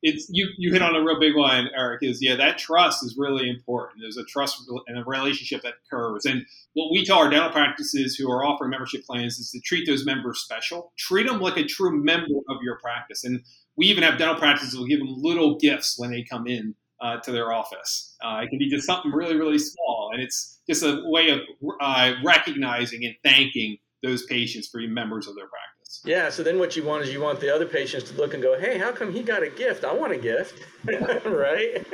It's 0.03 0.27
you 0.31 0.49
you 0.59 0.73
hit 0.73 0.83
on 0.83 0.97
a 0.97 1.05
real 1.05 1.21
big 1.21 1.37
one 1.37 1.69
eric 1.77 2.03
is 2.03 2.21
yeah 2.21 2.35
that 2.37 2.59
trust 2.59 3.05
is 3.05 3.17
really 3.17 3.49
important. 3.49 4.01
There's 4.03 4.17
a 4.17 4.25
trust 4.25 4.59
and 4.89 4.99
a 4.99 5.05
relationship 5.05 5.63
that 5.63 5.75
occurs. 5.87 6.25
And 6.25 6.45
what 6.73 6.91
we 6.91 7.05
tell 7.05 7.19
our 7.19 7.31
dental 7.31 7.51
practices 7.51 8.17
who 8.17 8.31
are 8.31 8.45
offering 8.45 8.71
membership 8.71 9.05
plans 9.05 9.39
is 9.39 9.51
to 9.51 9.61
treat 9.61 9.87
those 9.87 10.05
members 10.05 10.41
special. 10.41 10.93
Treat 10.99 11.29
them 11.29 11.41
like 11.41 11.57
a 11.57 11.65
true 11.65 12.03
member 12.03 12.35
of 12.49 12.63
your 12.63 12.79
practice. 12.81 13.23
And 13.23 13.45
we 13.77 13.87
even 13.87 14.03
have 14.03 14.19
dental 14.19 14.37
practices 14.37 14.77
will 14.77 14.87
give 14.87 14.99
them 14.99 15.15
little 15.19 15.59
gifts 15.59 15.99
when 15.99 16.11
they 16.11 16.23
come 16.23 16.47
in 16.47 16.75
uh, 17.01 17.19
to 17.19 17.33
their 17.33 17.53
office. 17.53 18.17
Uh, 18.23 18.41
it 18.43 18.49
can 18.49 18.59
be 18.59 18.69
just 18.69 18.87
something 18.87 19.11
really, 19.11 19.37
really 19.37 19.59
small, 19.59 20.11
and 20.13 20.23
it's 20.23 20.61
just 20.69 20.83
a 20.83 21.01
way 21.07 21.31
of 21.31 21.41
uh, 21.81 22.13
recognizing 22.25 23.05
and 23.05 23.15
thanking 23.25 23.79
those 24.03 24.25
patients 24.27 24.69
for 24.69 24.79
being 24.79 24.95
members 24.95 25.27
of 25.27 25.35
their 25.35 25.47
practice. 25.47 26.03
Yeah. 26.05 26.31
So 26.31 26.43
then, 26.43 26.59
what 26.59 26.77
you 26.77 26.85
want 26.85 27.05
is 27.05 27.13
you 27.13 27.21
want 27.21 27.41
the 27.41 27.55
other 27.55 27.67
patients 27.67 28.11
to 28.11 28.17
look 28.17 28.35
and 28.35 28.43
go, 28.43 28.59
"Hey, 28.59 28.79
how 28.79 28.93
come 28.93 29.13
he 29.13 29.23
got 29.23 29.43
a 29.43 29.51
gift? 29.51 29.85
I 29.85 29.93
want 29.93 30.13
a 30.13 30.19
gift, 30.19 30.63
right?" 30.85 31.85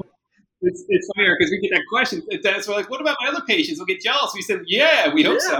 it's, 0.62 0.84
it's 0.88 1.08
funny 1.14 1.28
because 1.38 1.50
we 1.50 1.60
get 1.60 1.70
that 1.72 1.84
question. 1.88 2.22
That's 2.42 2.68
like, 2.68 2.90
what 2.90 3.00
about 3.00 3.16
my 3.20 3.28
other 3.28 3.42
patients? 3.46 3.78
We'll 3.78 3.86
get 3.86 4.00
jealous. 4.00 4.32
We 4.34 4.42
said, 4.42 4.62
yeah, 4.66 5.12
we 5.12 5.22
hope 5.22 5.38
yeah. 5.42 5.48
so. 5.48 5.56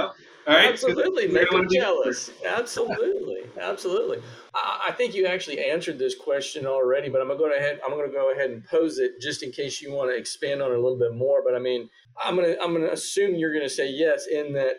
All 0.47 0.57
right. 0.57 0.73
Absolutely. 0.73 1.29
Make 1.29 1.51
them 1.51 1.69
jealous. 1.71 2.31
Absolutely. 2.45 3.40
Absolutely. 3.61 4.19
I, 4.55 4.87
I, 4.89 4.93
think 4.93 5.15
you 5.15 5.27
actually 5.27 5.63
answered 5.63 5.99
this 5.99 6.15
question 6.15 6.67
already, 6.67 7.09
but 7.09 7.21
I'm 7.21 7.29
gonna 7.29 7.39
go 7.39 7.53
ahead. 7.53 7.81
I'm 7.85 7.97
gonna 7.97 8.13
go 8.13 8.33
ahead 8.33 8.51
and 8.51 8.65
pose 8.65 8.99
it 8.99 9.21
just 9.21 9.43
in 9.43 9.53
case 9.53 9.83
you 9.83 9.93
want 9.93 10.11
to 10.11 10.17
expand 10.17 10.63
on 10.63 10.73
it 10.73 10.79
a 10.79 10.81
little 10.81 10.99
bit 10.99 11.15
more. 11.15 11.43
But 11.45 11.55
I 11.55 11.59
mean, 11.59 11.89
I'm 12.23 12.37
gonna 12.37 12.57
I'm 12.61 12.73
gonna 12.73 12.93
assume 12.93 13.35
you're 13.35 13.53
gonna 13.53 13.69
say 13.69 13.89
yes 13.89 14.27
in 14.27 14.53
that. 14.55 14.77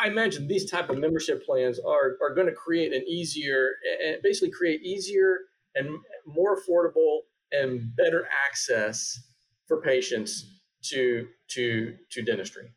I 0.00 0.08
imagine 0.08 0.46
these 0.46 0.70
type 0.70 0.90
of 0.90 0.98
membership 0.98 1.44
plans 1.44 1.78
are 1.78 2.16
are 2.22 2.34
going 2.34 2.46
to 2.46 2.54
create 2.54 2.92
an 2.92 3.02
easier 3.06 3.70
and 4.04 4.22
basically 4.22 4.50
create 4.50 4.82
easier 4.82 5.40
and 5.74 5.98
more 6.26 6.56
affordable 6.56 7.20
and 7.50 7.94
better 7.96 8.26
access 8.46 9.18
for 9.66 9.82
patients 9.82 10.60
to 10.84 11.26
to 11.48 11.94
to 12.10 12.22
dentistry. 12.22 12.72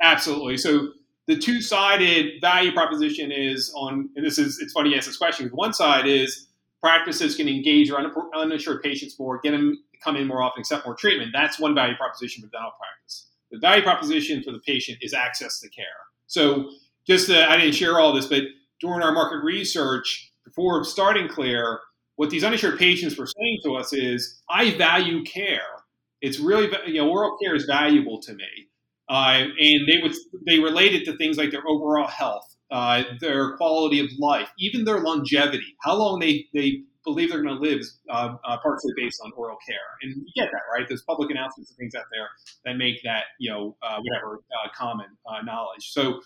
Absolutely. 0.00 0.56
So 0.56 0.88
the 1.26 1.36
two-sided 1.36 2.40
value 2.40 2.72
proposition 2.72 3.32
is 3.32 3.72
on, 3.74 4.10
and 4.16 4.24
this 4.24 4.38
is, 4.38 4.58
it's 4.60 4.72
funny 4.72 4.90
you 4.90 4.96
ask 4.96 5.06
this 5.06 5.16
question. 5.16 5.48
One 5.48 5.72
side 5.72 6.06
is 6.06 6.48
practices 6.82 7.34
can 7.34 7.48
engage 7.48 7.88
their 7.88 7.98
uninsured 8.34 8.82
patients 8.82 9.18
more, 9.18 9.40
get 9.42 9.52
them 9.52 9.82
come 10.02 10.16
in 10.16 10.26
more 10.26 10.42
often, 10.42 10.60
accept 10.60 10.84
more 10.84 10.94
treatment. 10.94 11.30
That's 11.32 11.58
one 11.58 11.74
value 11.74 11.96
proposition 11.96 12.42
for 12.42 12.50
dental 12.50 12.72
practice. 12.78 13.28
The 13.50 13.58
value 13.58 13.82
proposition 13.82 14.42
for 14.42 14.52
the 14.52 14.58
patient 14.58 14.98
is 15.00 15.14
access 15.14 15.60
to 15.60 15.68
care. 15.70 15.86
So, 16.26 16.70
just 17.06 17.28
to, 17.28 17.50
I 17.50 17.56
didn't 17.56 17.74
share 17.74 18.00
all 18.00 18.14
this, 18.14 18.26
but 18.26 18.42
during 18.80 19.02
our 19.02 19.12
market 19.12 19.44
research 19.44 20.32
before 20.44 20.84
starting 20.84 21.28
Kleer, 21.28 21.78
what 22.16 22.30
these 22.30 22.44
uninsured 22.44 22.78
patients 22.78 23.16
were 23.18 23.26
saying 23.26 23.58
to 23.64 23.76
us 23.76 23.92
is, 23.92 24.40
I 24.48 24.76
value 24.76 25.24
care. 25.24 25.84
It's 26.20 26.38
really, 26.38 26.70
you 26.86 27.02
know, 27.02 27.10
oral 27.10 27.36
care 27.42 27.54
is 27.54 27.64
valuable 27.64 28.20
to 28.22 28.34
me. 28.34 28.68
Uh, 29.08 29.44
and 29.60 29.88
they 29.88 30.00
would 30.02 30.12
they 30.46 30.58
related 30.58 31.04
to 31.04 31.16
things 31.16 31.36
like 31.36 31.50
their 31.50 31.66
overall 31.68 32.08
health, 32.08 32.56
uh, 32.70 33.02
their 33.20 33.56
quality 33.56 34.00
of 34.00 34.08
life, 34.18 34.48
even 34.58 34.84
their 34.84 35.00
longevity, 35.00 35.76
how 35.82 35.94
long 35.94 36.18
they, 36.18 36.46
they 36.54 36.82
believe 37.04 37.30
they're 37.30 37.42
going 37.42 37.54
to 37.54 37.60
live 37.60 37.82
uh, 38.10 38.34
uh, 38.48 38.56
partially 38.62 38.92
based 38.96 39.20
on 39.22 39.30
oral 39.36 39.58
care. 39.66 39.76
And 40.02 40.16
you 40.16 40.32
get 40.34 40.50
that, 40.52 40.62
right? 40.72 40.88
There's 40.88 41.02
public 41.02 41.30
announcements 41.30 41.70
and 41.70 41.76
things 41.76 41.94
out 41.94 42.06
there 42.10 42.28
that 42.64 42.78
make 42.78 43.02
that, 43.04 43.24
you 43.38 43.50
know, 43.50 43.76
uh, 43.82 44.00
whatever, 44.00 44.40
uh, 44.64 44.68
common 44.74 45.06
knowledge. 45.44 45.90
So 45.92 46.20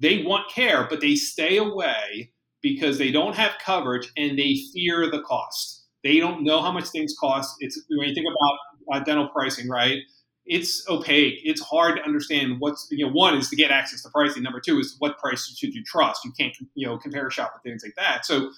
they 0.00 0.22
want 0.24 0.50
care, 0.50 0.86
but 0.90 1.00
they 1.00 1.14
stay 1.14 1.56
away 1.58 2.32
because 2.62 2.98
they 2.98 3.12
don't 3.12 3.36
have 3.36 3.52
coverage 3.64 4.10
and 4.16 4.38
they 4.38 4.56
fear 4.72 5.10
the 5.10 5.22
cost. 5.22 5.84
They 6.02 6.18
don't 6.18 6.42
know 6.42 6.60
how 6.60 6.72
much 6.72 6.88
things 6.88 7.14
cost. 7.18 7.54
It's 7.60 7.80
when 7.88 8.08
you 8.08 8.14
think 8.14 8.26
about 8.26 9.04
dental 9.06 9.28
pricing, 9.28 9.68
right? 9.68 9.98
It's 10.46 10.86
opaque. 10.88 11.40
It's 11.44 11.62
hard 11.62 11.96
to 11.96 12.02
understand 12.02 12.56
what's 12.58 12.86
you 12.90 13.06
know. 13.06 13.12
One 13.12 13.36
is 13.36 13.48
to 13.48 13.56
get 13.56 13.70
access 13.70 14.02
to 14.02 14.10
pricing. 14.10 14.42
Number 14.42 14.60
two 14.60 14.78
is 14.78 14.96
what 14.98 15.18
price 15.18 15.46
should 15.56 15.74
you 15.74 15.82
trust. 15.84 16.24
You 16.24 16.32
can't 16.38 16.54
you 16.74 16.86
know 16.86 16.98
compare 16.98 17.30
shop 17.30 17.52
with 17.54 17.62
things 17.62 17.82
like 17.82 17.94
that. 17.96 18.26
So 18.26 18.50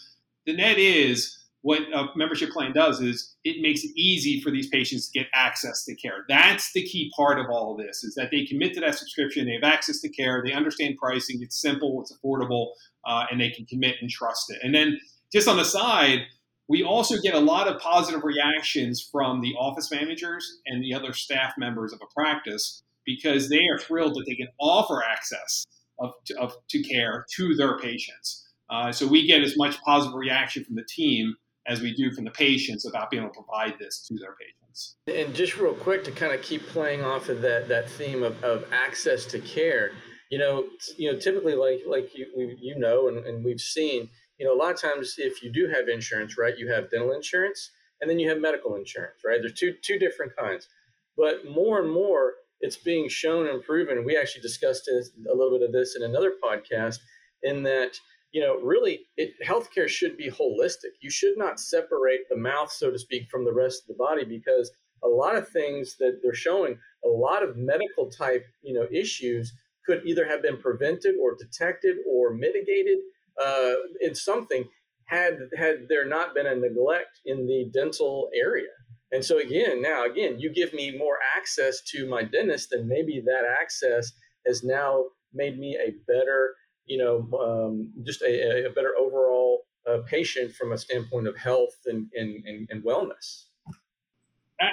the 0.46 0.56
net 0.56 0.78
is 0.78 1.36
what 1.66 1.82
a 1.92 2.06
membership 2.14 2.50
plan 2.50 2.72
does 2.72 3.00
is 3.00 3.34
it 3.42 3.60
makes 3.60 3.82
it 3.82 3.90
easy 3.96 4.40
for 4.40 4.52
these 4.52 4.68
patients 4.68 5.08
to 5.08 5.18
get 5.18 5.26
access 5.34 5.84
to 5.84 5.96
care. 5.96 6.24
That's 6.28 6.72
the 6.72 6.84
key 6.84 7.12
part 7.16 7.40
of 7.40 7.46
all 7.50 7.72
of 7.72 7.84
this 7.84 8.04
is 8.04 8.14
that 8.14 8.30
they 8.30 8.44
commit 8.44 8.72
to 8.74 8.80
that 8.82 8.96
subscription, 8.96 9.46
they 9.46 9.54
have 9.54 9.64
access 9.64 10.00
to 10.02 10.08
care, 10.08 10.44
they 10.46 10.52
understand 10.52 10.96
pricing, 10.96 11.42
it's 11.42 11.60
simple, 11.60 12.00
it's 12.00 12.16
affordable, 12.16 12.68
uh, 13.04 13.24
and 13.32 13.40
they 13.40 13.50
can 13.50 13.66
commit 13.66 13.96
and 14.00 14.08
trust 14.08 14.48
it. 14.50 14.60
And 14.62 14.72
then 14.72 15.00
just 15.32 15.48
on 15.48 15.56
the 15.56 15.64
side, 15.64 16.20
we 16.68 16.82
also 16.82 17.16
get 17.22 17.34
a 17.34 17.40
lot 17.40 17.68
of 17.68 17.80
positive 17.80 18.24
reactions 18.24 19.00
from 19.00 19.40
the 19.40 19.54
office 19.54 19.90
managers 19.90 20.58
and 20.66 20.82
the 20.82 20.94
other 20.94 21.12
staff 21.12 21.54
members 21.56 21.92
of 21.92 22.00
a 22.02 22.12
practice 22.14 22.82
because 23.04 23.48
they 23.48 23.66
are 23.68 23.78
thrilled 23.78 24.14
that 24.14 24.24
they 24.26 24.34
can 24.34 24.48
offer 24.58 25.02
access 25.04 25.64
of, 25.98 26.12
of 26.38 26.56
to 26.68 26.82
care 26.82 27.24
to 27.36 27.54
their 27.54 27.78
patients. 27.78 28.48
Uh, 28.68 28.90
so 28.90 29.06
we 29.06 29.26
get 29.26 29.42
as 29.42 29.56
much 29.56 29.80
positive 29.82 30.16
reaction 30.16 30.64
from 30.64 30.74
the 30.74 30.84
team 30.88 31.36
as 31.68 31.80
we 31.80 31.94
do 31.94 32.12
from 32.12 32.24
the 32.24 32.30
patients 32.30 32.86
about 32.86 33.10
being 33.10 33.22
able 33.22 33.32
to 33.32 33.40
provide 33.42 33.78
this 33.78 34.06
to 34.08 34.14
their 34.18 34.34
patients. 34.34 34.96
And 35.06 35.34
just 35.34 35.56
real 35.56 35.74
quick 35.74 36.04
to 36.04 36.12
kind 36.12 36.32
of 36.32 36.42
keep 36.42 36.66
playing 36.66 37.02
off 37.02 37.28
of 37.28 37.40
that 37.42 37.68
that 37.68 37.88
theme 37.90 38.22
of, 38.22 38.42
of 38.44 38.64
access 38.72 39.24
to 39.26 39.38
care, 39.38 39.92
you 40.30 40.38
know, 40.38 40.66
you 40.96 41.10
know, 41.10 41.18
typically 41.18 41.54
like 41.54 41.82
like 41.86 42.16
you 42.16 42.56
you 42.60 42.78
know 42.78 43.08
and, 43.08 43.24
and 43.24 43.44
we've 43.44 43.60
seen, 43.60 44.10
you 44.38 44.46
know, 44.46 44.54
a 44.54 44.58
lot 44.58 44.72
of 44.72 44.80
times 44.80 45.16
if 45.18 45.42
you 45.42 45.52
do 45.52 45.68
have 45.68 45.88
insurance, 45.88 46.36
right, 46.38 46.56
you 46.56 46.70
have 46.70 46.90
dental 46.90 47.12
insurance 47.12 47.70
and 48.00 48.10
then 48.10 48.18
you 48.18 48.28
have 48.28 48.40
medical 48.40 48.74
insurance, 48.74 49.22
right? 49.24 49.40
There's 49.40 49.58
two 49.58 49.74
two 49.82 49.98
different 49.98 50.32
kinds. 50.36 50.68
But 51.16 51.46
more 51.46 51.80
and 51.80 51.90
more 51.90 52.34
it's 52.60 52.76
being 52.76 53.08
shown 53.08 53.48
and 53.48 53.62
proven. 53.62 54.04
We 54.04 54.16
actually 54.16 54.42
discussed 54.42 54.88
a 54.88 55.34
little 55.34 55.58
bit 55.58 55.66
of 55.66 55.72
this 55.72 55.94
in 55.96 56.02
another 56.02 56.32
podcast 56.42 56.98
in 57.42 57.62
that 57.64 57.98
you 58.32 58.42
know, 58.42 58.56
really, 58.56 59.06
it, 59.16 59.32
healthcare 59.46 59.88
should 59.88 60.18
be 60.18 60.30
holistic. 60.30 60.92
You 61.00 61.08
should 61.08 61.38
not 61.38 61.58
separate 61.58 62.28
the 62.28 62.36
mouth, 62.36 62.70
so 62.70 62.90
to 62.90 62.98
speak, 62.98 63.30
from 63.30 63.46
the 63.46 63.52
rest 63.52 63.84
of 63.84 63.88
the 63.88 64.04
body 64.04 64.24
because 64.24 64.70
a 65.02 65.08
lot 65.08 65.36
of 65.36 65.48
things 65.48 65.96
that 66.00 66.20
they're 66.22 66.34
showing, 66.34 66.78
a 67.02 67.08
lot 67.08 67.42
of 67.42 67.56
medical 67.56 68.10
type, 68.10 68.44
you 68.62 68.74
know, 68.74 68.86
issues 68.92 69.54
could 69.86 70.02
either 70.04 70.26
have 70.26 70.42
been 70.42 70.58
prevented 70.58 71.14
or 71.18 71.34
detected 71.34 71.96
or 72.06 72.34
mitigated 72.34 72.98
uh, 73.42 73.74
in 74.00 74.14
something 74.14 74.64
had 75.04 75.38
had 75.56 75.86
there 75.88 76.06
not 76.06 76.34
been 76.34 76.46
a 76.46 76.54
neglect 76.54 77.20
in 77.24 77.46
the 77.46 77.70
dental 77.72 78.28
area. 78.34 78.72
And 79.12 79.24
so 79.24 79.38
again, 79.38 79.80
now 79.80 80.04
again, 80.04 80.38
you 80.38 80.52
give 80.52 80.72
me 80.72 80.96
more 80.96 81.18
access 81.36 81.80
to 81.92 82.08
my 82.08 82.24
dentist, 82.24 82.72
and 82.72 82.88
maybe 82.88 83.22
that 83.24 83.44
access 83.60 84.12
has 84.46 84.64
now 84.64 85.04
made 85.32 85.58
me 85.58 85.76
a 85.76 85.92
better 86.10 86.54
you 86.86 86.98
know, 86.98 87.28
um, 87.38 87.92
just 88.04 88.22
a, 88.22 88.66
a, 88.66 88.70
better 88.70 88.94
overall 88.98 89.66
uh, 89.90 89.98
patient 90.06 90.54
from 90.54 90.72
a 90.72 90.78
standpoint 90.78 91.26
of 91.26 91.36
health 91.36 91.74
and, 91.86 92.06
and, 92.14 92.44
and, 92.46 92.68
and 92.70 92.84
wellness. 92.84 93.44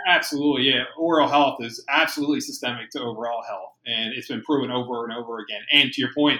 Absolutely, 0.08 0.70
yeah. 0.70 0.84
Oral 0.98 1.28
health 1.28 1.58
is 1.62 1.84
absolutely 1.90 2.40
systemic 2.40 2.90
to 2.92 3.02
overall 3.02 3.44
health, 3.46 3.74
and 3.86 4.14
it's 4.14 4.30
been 4.30 4.42
proven 4.44 4.72
over 4.72 5.04
and 5.04 5.14
over 5.14 5.40
again. 5.40 5.62
And 5.74 5.92
to 5.92 6.02
your 6.02 6.14
point, 6.14 6.40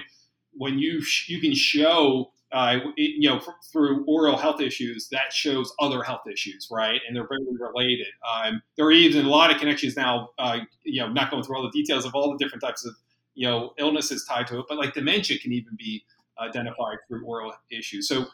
when 0.56 0.78
you 0.78 1.02
sh- 1.02 1.28
you 1.28 1.40
can 1.40 1.54
show, 1.54 2.30
uh, 2.52 2.78
you 2.96 3.28
know, 3.28 3.40
through 3.72 4.04
oral 4.06 4.36
health 4.36 4.60
issues, 4.60 5.08
that 5.08 5.32
shows 5.32 5.72
other 5.80 6.02
health 6.02 6.26
issues, 6.30 6.68
right? 6.70 7.00
And 7.06 7.16
they're 7.16 7.26
very 7.26 7.40
related. 7.58 8.08
Um, 8.28 8.62
there 8.76 8.86
are 8.86 8.92
even 8.92 9.26
a 9.26 9.28
lot 9.28 9.50
of 9.50 9.58
connections 9.58 9.96
now. 9.96 10.30
Uh, 10.38 10.60
you 10.84 11.00
know, 11.00 11.08
not 11.08 11.30
going 11.30 11.42
through 11.42 11.56
all 11.56 11.62
the 11.62 11.70
details 11.70 12.04
of 12.04 12.14
all 12.14 12.30
the 12.30 12.38
different 12.38 12.62
types 12.62 12.86
of 12.86 12.94
you 13.34 13.46
know 13.48 13.72
illnesses 13.78 14.24
tied 14.28 14.46
to 14.48 14.60
it, 14.60 14.66
but 14.68 14.78
like 14.78 14.94
dementia 14.94 15.38
can 15.38 15.52
even 15.52 15.76
be 15.76 16.04
identified 16.38 16.98
through 17.08 17.24
oral 17.24 17.52
issues. 17.70 18.08
So 18.08 18.26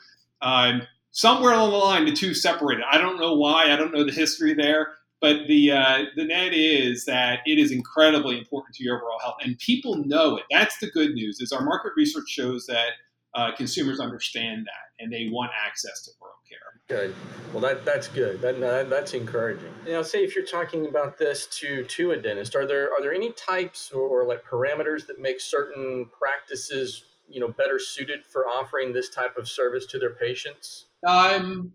um, 0.43 0.83
somewhere 1.11 1.53
along 1.53 1.71
the 1.71 1.77
line, 1.77 2.05
the 2.05 2.13
two 2.13 2.35
separated. 2.35 2.85
I 2.91 2.99
don't 2.99 3.19
know 3.19 3.35
why. 3.35 3.73
I 3.73 3.77
don't 3.77 3.93
know 3.93 4.05
the 4.05 4.13
history 4.13 4.55
there, 4.55 4.93
but 5.21 5.47
the 5.49 5.73
uh, 5.73 6.05
the 6.17 6.25
net 6.25 6.53
is 6.53 7.05
that 7.05 7.41
it 7.47 7.59
is 7.59 7.73
incredibly 7.73 8.39
important 8.39 8.75
to 8.77 8.85
your 8.85 8.97
overall 8.97 9.19
health, 9.21 9.37
and 9.43 9.59
people 9.59 9.97
know 10.07 10.37
it. 10.37 10.45
That's 10.51 10.79
the 10.79 10.91
good 10.91 11.13
news. 11.13 11.41
Is 11.41 11.53
our 11.53 11.63
market 11.63 11.93
research 11.97 12.29
shows 12.29 12.67
that 12.67 12.93
uh, 13.35 13.53
consumers 13.57 14.01
understand 14.01 14.67
that 14.67 15.03
and 15.03 15.13
they 15.13 15.29
want 15.31 15.51
access 15.59 16.03
to 16.03 16.11
oral 16.21 16.35
care. 16.49 16.59
Good. 16.89 17.15
Well, 17.53 17.61
that 17.61 17.85
that's 17.85 18.09
good. 18.09 18.41
That, 18.41 18.61
that 18.61 18.91
that's 18.91 19.15
encouraging. 19.15 19.73
Now, 19.87 20.03
say 20.03 20.25
if 20.25 20.35
you're 20.35 20.45
talking 20.45 20.87
about 20.87 21.19
this 21.19 21.47
to 21.59 21.85
to 21.85 22.13
a 22.13 22.17
dentist, 22.17 22.55
are 22.57 22.67
there 22.67 22.91
are 22.93 23.01
there 23.01 23.15
any 23.15 23.33
types 23.33 23.93
or, 23.93 24.03
or 24.03 24.25
like 24.27 24.45
parameters 24.45 25.07
that 25.07 25.21
make 25.21 25.41
certain 25.41 26.07
practices 26.19 27.05
you 27.29 27.41
know 27.41 27.49
better 27.49 27.79
suited 27.79 28.25
for 28.25 28.47
offering 28.47 28.93
this 28.93 29.09
type 29.09 29.37
of 29.37 29.49
service 29.49 29.87
to 29.87 29.99
their 29.99 30.15
patients? 30.15 30.87
Um, 31.07 31.73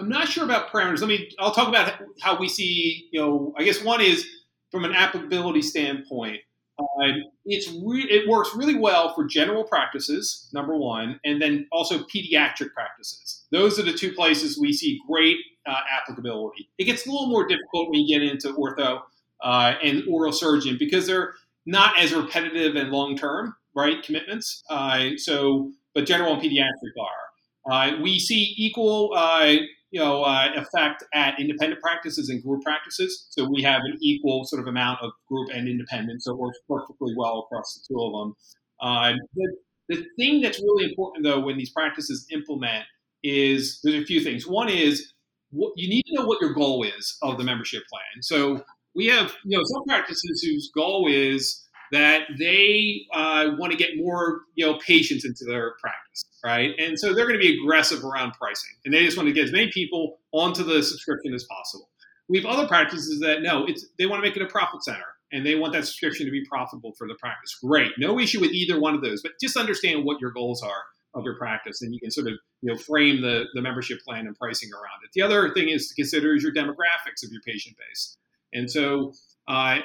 I'm 0.00 0.08
not 0.08 0.28
sure 0.28 0.44
about 0.44 0.70
parameters. 0.70 1.00
Let 1.00 1.08
me. 1.08 1.30
I'll 1.38 1.52
talk 1.52 1.68
about 1.68 1.92
how 2.20 2.38
we 2.38 2.48
see. 2.48 3.08
You 3.12 3.20
know, 3.20 3.54
I 3.56 3.64
guess 3.64 3.82
one 3.82 4.00
is 4.00 4.26
from 4.70 4.84
an 4.84 4.94
applicability 4.94 5.62
standpoint. 5.62 6.40
Uh, 6.78 7.12
it's 7.44 7.68
re- 7.84 8.08
it 8.08 8.28
works 8.28 8.54
really 8.54 8.74
well 8.74 9.14
for 9.14 9.24
general 9.24 9.64
practices, 9.64 10.48
number 10.54 10.76
one, 10.76 11.20
and 11.24 11.40
then 11.40 11.66
also 11.72 11.98
pediatric 12.04 12.72
practices. 12.72 13.44
Those 13.52 13.78
are 13.78 13.82
the 13.82 13.92
two 13.92 14.12
places 14.12 14.58
we 14.58 14.72
see 14.72 14.98
great 15.06 15.36
uh, 15.66 15.80
applicability. 16.00 16.70
It 16.78 16.84
gets 16.84 17.06
a 17.06 17.10
little 17.10 17.28
more 17.28 17.46
difficult 17.46 17.90
when 17.90 18.00
you 18.00 18.18
get 18.18 18.26
into 18.26 18.52
ortho 18.54 19.02
uh, 19.42 19.74
and 19.82 20.04
oral 20.08 20.32
surgeon 20.32 20.76
because 20.78 21.06
they're 21.06 21.34
not 21.66 21.98
as 21.98 22.14
repetitive 22.14 22.76
and 22.76 22.90
long 22.90 23.16
term, 23.16 23.54
right? 23.76 24.02
Commitments. 24.02 24.62
Uh, 24.70 25.10
so, 25.16 25.72
but 25.94 26.06
general 26.06 26.34
and 26.34 26.42
pediatric 26.42 26.94
are. 26.98 27.70
Uh, 27.70 28.00
we 28.00 28.18
see 28.18 28.54
equal 28.56 29.12
uh, 29.14 29.56
you 29.90 30.00
know, 30.00 30.22
uh, 30.22 30.48
effect 30.54 31.04
at 31.12 31.38
independent 31.40 31.80
practices 31.82 32.28
and 32.28 32.42
group 32.42 32.62
practices. 32.62 33.26
So 33.30 33.48
we 33.50 33.62
have 33.62 33.82
an 33.84 33.98
equal 34.00 34.44
sort 34.44 34.62
of 34.62 34.68
amount 34.68 35.00
of 35.02 35.10
group 35.28 35.50
and 35.52 35.68
independent. 35.68 36.22
So 36.22 36.32
it 36.32 36.38
works 36.38 36.58
perfectly 36.68 37.14
well 37.16 37.40
across 37.40 37.74
the 37.74 37.92
two 37.94 38.00
of 38.00 38.12
them. 38.12 38.36
Uh, 38.80 39.12
the, 39.34 39.56
the 39.88 40.06
thing 40.16 40.40
that's 40.40 40.60
really 40.60 40.84
important, 40.84 41.24
though, 41.24 41.40
when 41.40 41.58
these 41.58 41.70
practices 41.70 42.26
implement 42.30 42.84
is 43.22 43.80
there's 43.82 44.02
a 44.02 44.06
few 44.06 44.22
things. 44.22 44.46
One 44.46 44.68
is 44.68 45.12
what, 45.50 45.72
you 45.76 45.88
need 45.88 46.02
to 46.02 46.14
know 46.14 46.26
what 46.26 46.40
your 46.40 46.54
goal 46.54 46.84
is 46.84 47.16
of 47.22 47.36
the 47.36 47.44
membership 47.44 47.82
plan. 47.90 48.22
So 48.22 48.64
we 48.94 49.06
have, 49.06 49.34
you 49.44 49.58
know, 49.58 49.62
some 49.64 49.84
practices 49.88 50.42
whose 50.42 50.70
goal 50.72 51.08
is 51.10 51.66
that 51.92 52.22
they 52.38 53.02
uh, 53.12 53.50
want 53.58 53.72
to 53.72 53.76
get 53.76 53.90
more, 53.96 54.42
you 54.54 54.64
know, 54.64 54.78
patients 54.78 55.24
into 55.24 55.44
their 55.44 55.74
practice 55.80 56.24
right? 56.44 56.70
And 56.78 56.98
so 56.98 57.14
they're 57.14 57.26
going 57.26 57.38
to 57.38 57.46
be 57.46 57.58
aggressive 57.60 58.04
around 58.04 58.32
pricing, 58.32 58.72
and 58.84 58.94
they 58.94 59.04
just 59.04 59.16
want 59.16 59.28
to 59.28 59.32
get 59.32 59.44
as 59.44 59.52
many 59.52 59.70
people 59.70 60.18
onto 60.32 60.62
the 60.64 60.82
subscription 60.82 61.34
as 61.34 61.44
possible. 61.44 61.88
We 62.28 62.40
have 62.40 62.46
other 62.46 62.66
practices 62.66 63.20
that 63.20 63.42
no, 63.42 63.66
it's 63.66 63.86
they 63.98 64.06
want 64.06 64.22
to 64.22 64.28
make 64.28 64.36
it 64.36 64.42
a 64.42 64.46
profit 64.46 64.84
center, 64.84 65.16
and 65.32 65.44
they 65.44 65.54
want 65.54 65.72
that 65.72 65.84
subscription 65.84 66.26
to 66.26 66.32
be 66.32 66.44
profitable 66.44 66.92
for 66.96 67.08
the 67.08 67.14
practice. 67.14 67.56
Great, 67.62 67.92
no 67.98 68.18
issue 68.18 68.40
with 68.40 68.52
either 68.52 68.80
one 68.80 68.94
of 68.94 69.02
those, 69.02 69.22
but 69.22 69.32
just 69.40 69.56
understand 69.56 70.04
what 70.04 70.20
your 70.20 70.30
goals 70.30 70.62
are 70.62 70.84
of 71.14 71.24
your 71.24 71.36
practice, 71.36 71.82
and 71.82 71.92
you 71.92 72.00
can 72.00 72.10
sort 72.10 72.28
of 72.28 72.34
you 72.62 72.72
know 72.72 72.78
frame 72.78 73.20
the 73.20 73.44
the 73.54 73.62
membership 73.62 74.00
plan 74.06 74.26
and 74.26 74.36
pricing 74.36 74.70
around 74.72 75.04
it. 75.04 75.10
The 75.12 75.22
other 75.22 75.52
thing 75.52 75.68
is 75.68 75.88
to 75.88 75.94
consider 75.94 76.34
is 76.34 76.42
your 76.42 76.52
demographics 76.52 77.24
of 77.24 77.32
your 77.32 77.42
patient 77.42 77.76
base, 77.76 78.16
and 78.52 78.70
so 78.70 79.12
uh, 79.48 79.78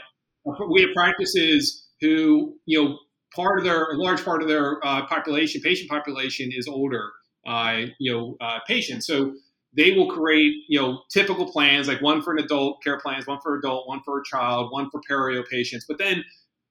we 0.70 0.82
have 0.82 0.92
practices 0.96 1.88
who 2.02 2.56
you 2.66 2.84
know 2.84 3.00
part 3.36 3.60
of 3.60 3.65
their 3.65 3.92
a 3.92 3.98
large 3.98 4.24
part 4.24 4.42
of 4.42 4.48
their 4.48 4.86
uh, 4.86 5.06
population, 5.08 5.62
patient 5.62 5.89
population, 5.89 6.51
is 6.54 6.68
older, 6.68 7.12
uh, 7.46 7.84
you 8.00 8.12
know, 8.12 8.38
uh, 8.42 8.60
patients. 8.68 9.08
So 9.08 9.34
they 9.75 9.92
will 9.92 10.10
create, 10.10 10.54
you 10.70 10.80
know, 10.80 11.01
typical 11.12 11.51
plans 11.51 11.88
like 11.88 12.01
one 12.01 12.22
for 12.22 12.34
an 12.34 12.44
adult 12.44 12.82
care 12.84 13.00
plans, 13.00 13.27
one 13.27 13.39
for 13.44 13.58
adult, 13.58 13.88
one 13.88 14.01
for 14.06 14.20
a 14.20 14.24
child, 14.24 14.72
one 14.72 14.89
for 14.89 15.01
perio 15.10 15.44
patients. 15.48 15.86
But 15.88 15.98
then 15.98 16.24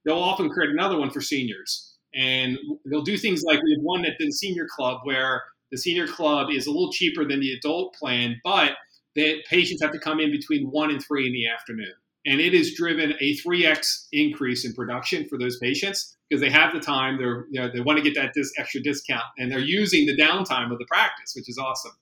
they'll 0.05 0.19
often 0.19 0.49
create 0.49 0.71
another 0.71 0.99
one 0.99 1.11
for 1.11 1.21
seniors, 1.21 1.97
and 2.15 2.59
they'll 2.87 3.03
do 3.03 3.17
things 3.17 3.43
like 3.43 3.63
we 3.63 3.73
have 3.73 3.83
one 3.83 4.05
at 4.05 4.15
the 4.19 4.31
senior 4.31 4.67
club 4.75 5.01
where 5.05 5.43
the 5.71 5.79
senior 5.79 6.07
club 6.07 6.49
is 6.51 6.67
a 6.67 6.71
little 6.71 6.93
cheaper 6.93 7.25
than 7.25 7.41
the 7.41 7.53
adult 7.53 7.95
plan, 7.95 8.41
but 8.45 8.73
the 9.15 9.43
patients 9.49 9.83
have 9.83 9.93
to 9.93 9.99
come 9.99 10.21
in 10.21 10.31
between 10.31 10.67
one 10.71 10.91
and 10.91 11.03
three 11.05 11.27
in 11.27 11.33
the 11.33 11.49
afternoon. 11.49 11.93
And 12.27 12.41
it 12.41 12.55
has 12.55 12.73
driven 12.73 13.13
a 13.21 13.37
3x 13.37 14.07
increase 14.13 14.65
in 14.65 14.73
production 14.73 15.29
for 15.29 15.39
those 15.39 15.59
patients 15.59 16.17
because 16.29 16.41
they 16.41 16.51
have 16.51 16.73
the 16.73 16.81
time. 16.81 17.19
They're, 17.19 17.47
you 17.51 17.61
know, 17.61 17.71
they 17.73 17.81
want 17.81 17.99
to 17.99 18.03
get 18.03 18.15
that 18.15 18.33
dis- 18.35 18.53
extra 18.59 18.81
discount 18.83 19.25
and 19.37 19.53
they're 19.53 19.59
using 19.59 20.07
the 20.07 20.17
downtime 20.17 20.73
of 20.73 20.79
the 20.79 20.87
practice, 20.87 21.35
which 21.37 21.49
is 21.49 21.59
awesome. 21.59 21.93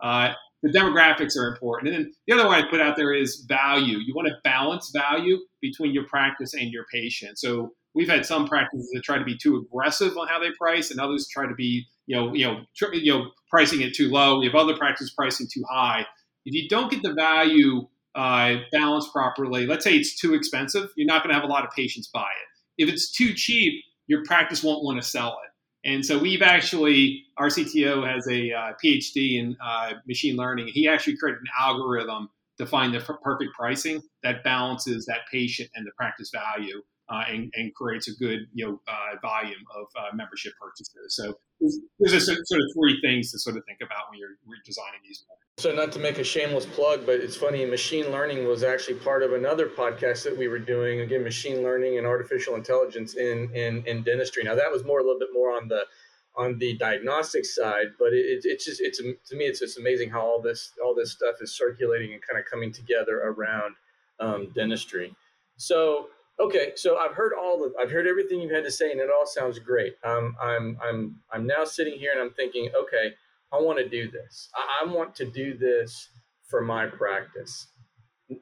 Uh, 0.00 0.32
the 0.62 0.70
demographics 0.70 1.36
are 1.36 1.48
important. 1.48 1.94
And 1.94 2.04
then 2.04 2.12
the 2.26 2.34
other 2.34 2.46
one 2.46 2.62
I 2.62 2.68
put 2.68 2.80
out 2.80 2.96
there 2.96 3.14
is 3.14 3.44
value. 3.48 3.98
You 3.98 4.14
want 4.14 4.28
to 4.28 4.34
balance 4.42 4.90
value 4.90 5.38
between 5.60 5.92
your 5.92 6.04
practice 6.04 6.54
and 6.54 6.72
your 6.72 6.84
patient. 6.92 7.38
So 7.38 7.74
we've 7.94 8.08
had 8.08 8.26
some 8.26 8.48
practices 8.48 8.90
that 8.92 9.02
try 9.02 9.18
to 9.18 9.24
be 9.24 9.36
too 9.36 9.56
aggressive 9.56 10.16
on 10.16 10.26
how 10.26 10.40
they 10.40 10.50
price, 10.58 10.90
and 10.90 11.00
others 11.00 11.28
try 11.28 11.46
to 11.46 11.54
be, 11.54 11.86
you 12.06 12.16
know, 12.16 12.34
you 12.34 12.46
know, 12.46 12.60
tr- 12.76 12.94
you 12.94 13.12
know, 13.12 13.30
pricing 13.50 13.82
it 13.82 13.94
too 13.94 14.08
low. 14.08 14.40
We 14.40 14.46
have 14.46 14.54
other 14.54 14.76
practices 14.76 15.12
pricing 15.16 15.46
too 15.52 15.62
high. 15.70 16.06
If 16.44 16.54
you 16.54 16.68
don't 16.68 16.90
get 16.90 17.02
the 17.02 17.12
value 17.12 17.86
uh, 18.18 18.56
balanced 18.72 19.12
properly, 19.12 19.64
let's 19.64 19.84
say 19.84 19.94
it's 19.94 20.18
too 20.18 20.34
expensive, 20.34 20.90
you're 20.96 21.06
not 21.06 21.22
going 21.22 21.30
to 21.30 21.34
have 21.34 21.48
a 21.48 21.52
lot 21.52 21.64
of 21.64 21.70
patients 21.70 22.08
buy 22.12 22.22
it. 22.22 22.82
If 22.82 22.92
it's 22.92 23.12
too 23.12 23.32
cheap, 23.32 23.84
your 24.08 24.24
practice 24.24 24.62
won't 24.62 24.82
want 24.82 25.00
to 25.00 25.08
sell 25.08 25.38
it. 25.44 25.88
And 25.88 26.04
so 26.04 26.18
we've 26.18 26.42
actually, 26.42 27.22
our 27.36 27.46
CTO 27.46 28.04
has 28.12 28.26
a 28.26 28.52
uh, 28.52 28.72
PhD 28.84 29.38
in 29.38 29.56
uh, 29.64 29.92
machine 30.08 30.34
learning. 30.36 30.68
He 30.68 30.88
actually 30.88 31.16
created 31.16 31.40
an 31.42 31.46
algorithm 31.60 32.28
to 32.58 32.66
find 32.66 32.92
the 32.92 32.98
perfect 32.98 33.52
pricing 33.56 34.02
that 34.24 34.42
balances 34.42 35.06
that 35.06 35.20
patient 35.30 35.70
and 35.76 35.86
the 35.86 35.92
practice 35.96 36.32
value 36.34 36.82
uh, 37.10 37.24
and, 37.28 37.52
and, 37.54 37.74
creates 37.74 38.08
a 38.08 38.12
good 38.12 38.40
you 38.52 38.66
know 38.66 38.80
uh, 38.86 39.16
volume 39.22 39.64
of 39.74 39.86
uh, 39.96 40.14
membership 40.14 40.52
purchases. 40.60 41.16
So 41.16 41.34
there's, 41.60 41.78
there's 41.98 42.12
a, 42.14 42.20
sort 42.20 42.60
of 42.60 42.66
three 42.74 43.00
things 43.00 43.32
to 43.32 43.38
sort 43.38 43.56
of 43.56 43.64
think 43.66 43.78
about 43.80 44.10
when 44.10 44.18
you're, 44.18 44.36
you're 44.46 44.58
designing 44.64 45.00
these. 45.04 45.24
So 45.58 45.74
not 45.74 45.90
to 45.92 45.98
make 45.98 46.18
a 46.18 46.24
shameless 46.24 46.66
plug, 46.66 47.06
but 47.06 47.16
it's 47.16 47.36
funny. 47.36 47.64
Machine 47.64 48.10
learning 48.10 48.46
was 48.46 48.62
actually 48.62 48.94
part 48.94 49.22
of 49.22 49.32
another 49.32 49.68
podcast 49.68 50.22
that 50.24 50.36
we 50.36 50.48
were 50.48 50.58
doing. 50.58 51.00
Again, 51.00 51.24
machine 51.24 51.62
learning 51.62 51.98
and 51.98 52.06
artificial 52.06 52.54
intelligence 52.54 53.14
in 53.14 53.50
in, 53.54 53.84
in 53.86 54.02
dentistry. 54.02 54.44
Now 54.44 54.54
that 54.54 54.70
was 54.70 54.84
more 54.84 55.00
a 55.00 55.02
little 55.02 55.18
bit 55.18 55.30
more 55.32 55.50
on 55.56 55.68
the 55.68 55.84
on 56.36 56.56
the 56.58 56.76
diagnostic 56.76 57.44
side, 57.44 57.86
but 57.98 58.12
it, 58.12 58.42
it's 58.44 58.64
just 58.64 58.80
it's 58.80 58.98
to 58.98 59.36
me 59.36 59.46
it's 59.46 59.60
just 59.60 59.78
amazing 59.78 60.10
how 60.10 60.20
all 60.20 60.40
this 60.40 60.72
all 60.84 60.94
this 60.94 61.12
stuff 61.12 61.36
is 61.40 61.56
circulating 61.56 62.12
and 62.12 62.22
kind 62.22 62.38
of 62.38 62.48
coming 62.48 62.70
together 62.70 63.18
around 63.20 63.74
um, 64.20 64.52
dentistry. 64.54 65.14
So 65.56 66.08
Okay, 66.40 66.72
so 66.76 66.98
I've 66.98 67.14
heard 67.14 67.32
all 67.38 67.58
the, 67.58 67.72
I've 67.80 67.90
heard 67.90 68.06
everything 68.06 68.40
you've 68.40 68.52
had 68.52 68.64
to 68.64 68.70
say, 68.70 68.92
and 68.92 69.00
it 69.00 69.08
all 69.10 69.26
sounds 69.26 69.58
great. 69.58 69.94
Um, 70.04 70.36
I'm, 70.40 70.78
I'm, 70.82 71.16
I'm 71.32 71.46
now 71.46 71.64
sitting 71.64 71.98
here 71.98 72.12
and 72.12 72.20
I'm 72.20 72.30
thinking, 72.30 72.70
okay, 72.80 73.14
I 73.52 73.56
want 73.60 73.78
to 73.78 73.88
do 73.88 74.08
this. 74.10 74.48
I, 74.54 74.84
I 74.84 74.92
want 74.92 75.16
to 75.16 75.24
do 75.24 75.58
this 75.58 76.10
for 76.48 76.62
my 76.62 76.86
practice. 76.86 77.66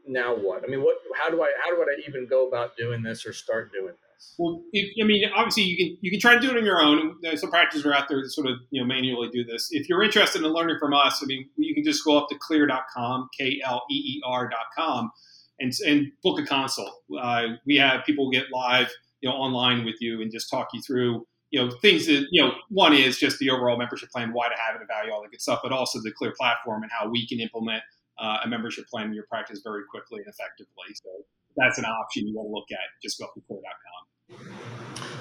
Now 0.06 0.36
what? 0.36 0.62
I 0.64 0.66
mean, 0.66 0.82
what? 0.82 0.96
How 1.14 1.30
do 1.30 1.42
I, 1.42 1.52
how 1.64 1.74
do 1.74 1.80
I 1.80 2.08
even 2.08 2.26
go 2.26 2.48
about 2.48 2.76
doing 2.76 3.02
this 3.02 3.24
or 3.24 3.32
start 3.32 3.70
doing 3.72 3.94
this? 3.94 4.34
Well, 4.36 4.62
if, 4.72 4.90
I 5.00 5.06
mean, 5.06 5.30
obviously 5.34 5.62
you 5.62 5.76
can 5.76 5.96
you 6.00 6.10
can 6.10 6.18
try 6.18 6.34
to 6.34 6.40
do 6.40 6.50
it 6.50 6.56
on 6.56 6.64
your 6.64 6.82
own. 6.82 7.14
Some 7.36 7.50
practices 7.50 7.86
are 7.86 7.94
out 7.94 8.08
there 8.08 8.20
that 8.20 8.30
sort 8.30 8.48
of 8.48 8.56
you 8.70 8.80
know 8.80 8.86
manually 8.86 9.28
do 9.28 9.44
this. 9.44 9.68
If 9.70 9.88
you're 9.88 10.02
interested 10.02 10.42
in 10.42 10.48
learning 10.48 10.78
from 10.80 10.92
us, 10.92 11.22
I 11.22 11.26
mean, 11.26 11.48
you 11.56 11.72
can 11.72 11.84
just 11.84 12.04
go 12.04 12.18
up 12.18 12.28
to 12.30 12.34
kleer.com, 12.36 13.28
k 13.38 13.60
l 13.64 13.82
e 13.88 13.94
e 13.94 14.22
r.com 14.26 15.12
and, 15.60 15.72
and 15.86 16.12
book 16.22 16.40
a 16.40 16.44
consult. 16.44 17.02
Uh, 17.18 17.48
we 17.66 17.76
have 17.76 18.04
people 18.04 18.30
get 18.30 18.46
live, 18.52 18.90
you 19.20 19.28
know, 19.28 19.34
online 19.34 19.84
with 19.84 19.96
you 20.00 20.22
and 20.22 20.30
just 20.30 20.50
talk 20.50 20.68
you 20.72 20.82
through, 20.82 21.26
you 21.50 21.60
know, 21.60 21.70
things 21.82 22.06
that, 22.06 22.26
you 22.30 22.42
know, 22.42 22.52
one 22.68 22.92
is 22.92 23.18
just 23.18 23.38
the 23.38 23.50
overall 23.50 23.78
membership 23.78 24.10
plan, 24.10 24.32
why 24.32 24.48
to 24.48 24.54
have 24.54 24.76
it, 24.76 24.82
a 24.82 24.86
value, 24.86 25.12
all 25.12 25.22
that 25.22 25.30
good 25.30 25.40
stuff, 25.40 25.60
but 25.62 25.72
also 25.72 26.00
the 26.02 26.12
Kleer 26.12 26.34
platform 26.36 26.82
and 26.82 26.92
how 26.92 27.08
we 27.08 27.26
can 27.26 27.40
implement 27.40 27.82
uh, 28.18 28.38
a 28.44 28.48
membership 28.48 28.86
plan 28.88 29.06
in 29.06 29.14
your 29.14 29.26
practice 29.26 29.60
very 29.62 29.82
quickly 29.90 30.20
and 30.20 30.28
effectively. 30.28 30.94
So 30.94 31.10
that's 31.56 31.78
an 31.78 31.84
option 31.84 32.26
you 32.26 32.34
want 32.36 32.48
to 32.48 32.52
look 32.52 32.66
at. 32.72 32.86
Just 33.02 33.18
go 33.18 33.26
up 33.26 33.34
to 33.34 33.40
kleer.com. 33.40 34.56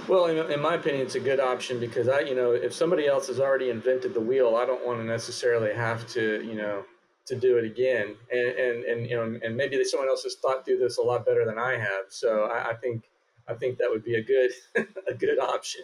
Well, 0.07 0.27
in, 0.27 0.51
in, 0.51 0.61
my 0.61 0.75
opinion, 0.75 1.05
it's 1.05 1.15
a 1.15 1.19
good 1.19 1.39
option 1.39 1.79
because 1.79 2.07
I, 2.07 2.19
you 2.21 2.35
know, 2.35 2.51
if 2.51 2.73
somebody 2.73 3.07
else 3.07 3.27
has 3.27 3.39
already 3.39 3.69
invented 3.69 4.13
the 4.13 4.21
wheel, 4.21 4.55
I 4.55 4.65
don't 4.65 4.85
want 4.85 4.99
to 4.99 5.05
necessarily 5.05 5.73
have 5.73 6.07
to, 6.09 6.43
you 6.43 6.53
know, 6.53 6.85
to 7.25 7.35
do 7.35 7.57
it 7.57 7.65
again. 7.65 8.15
And, 8.31 8.47
and, 8.47 8.83
and 8.83 9.09
you 9.09 9.15
know, 9.15 9.39
and 9.43 9.55
maybe 9.55 9.83
someone 9.83 10.09
else 10.09 10.23
has 10.23 10.35
thought 10.35 10.65
through 10.65 10.77
this 10.77 10.97
a 10.97 11.01
lot 11.01 11.25
better 11.25 11.45
than 11.45 11.57
I 11.57 11.77
have. 11.77 12.05
So 12.09 12.45
I, 12.45 12.71
I 12.71 12.73
think, 12.75 13.09
I 13.47 13.53
think 13.53 13.77
that 13.77 13.89
would 13.89 14.03
be 14.03 14.15
a 14.15 14.23
good, 14.23 14.51
a 15.07 15.13
good 15.13 15.39
option. 15.39 15.83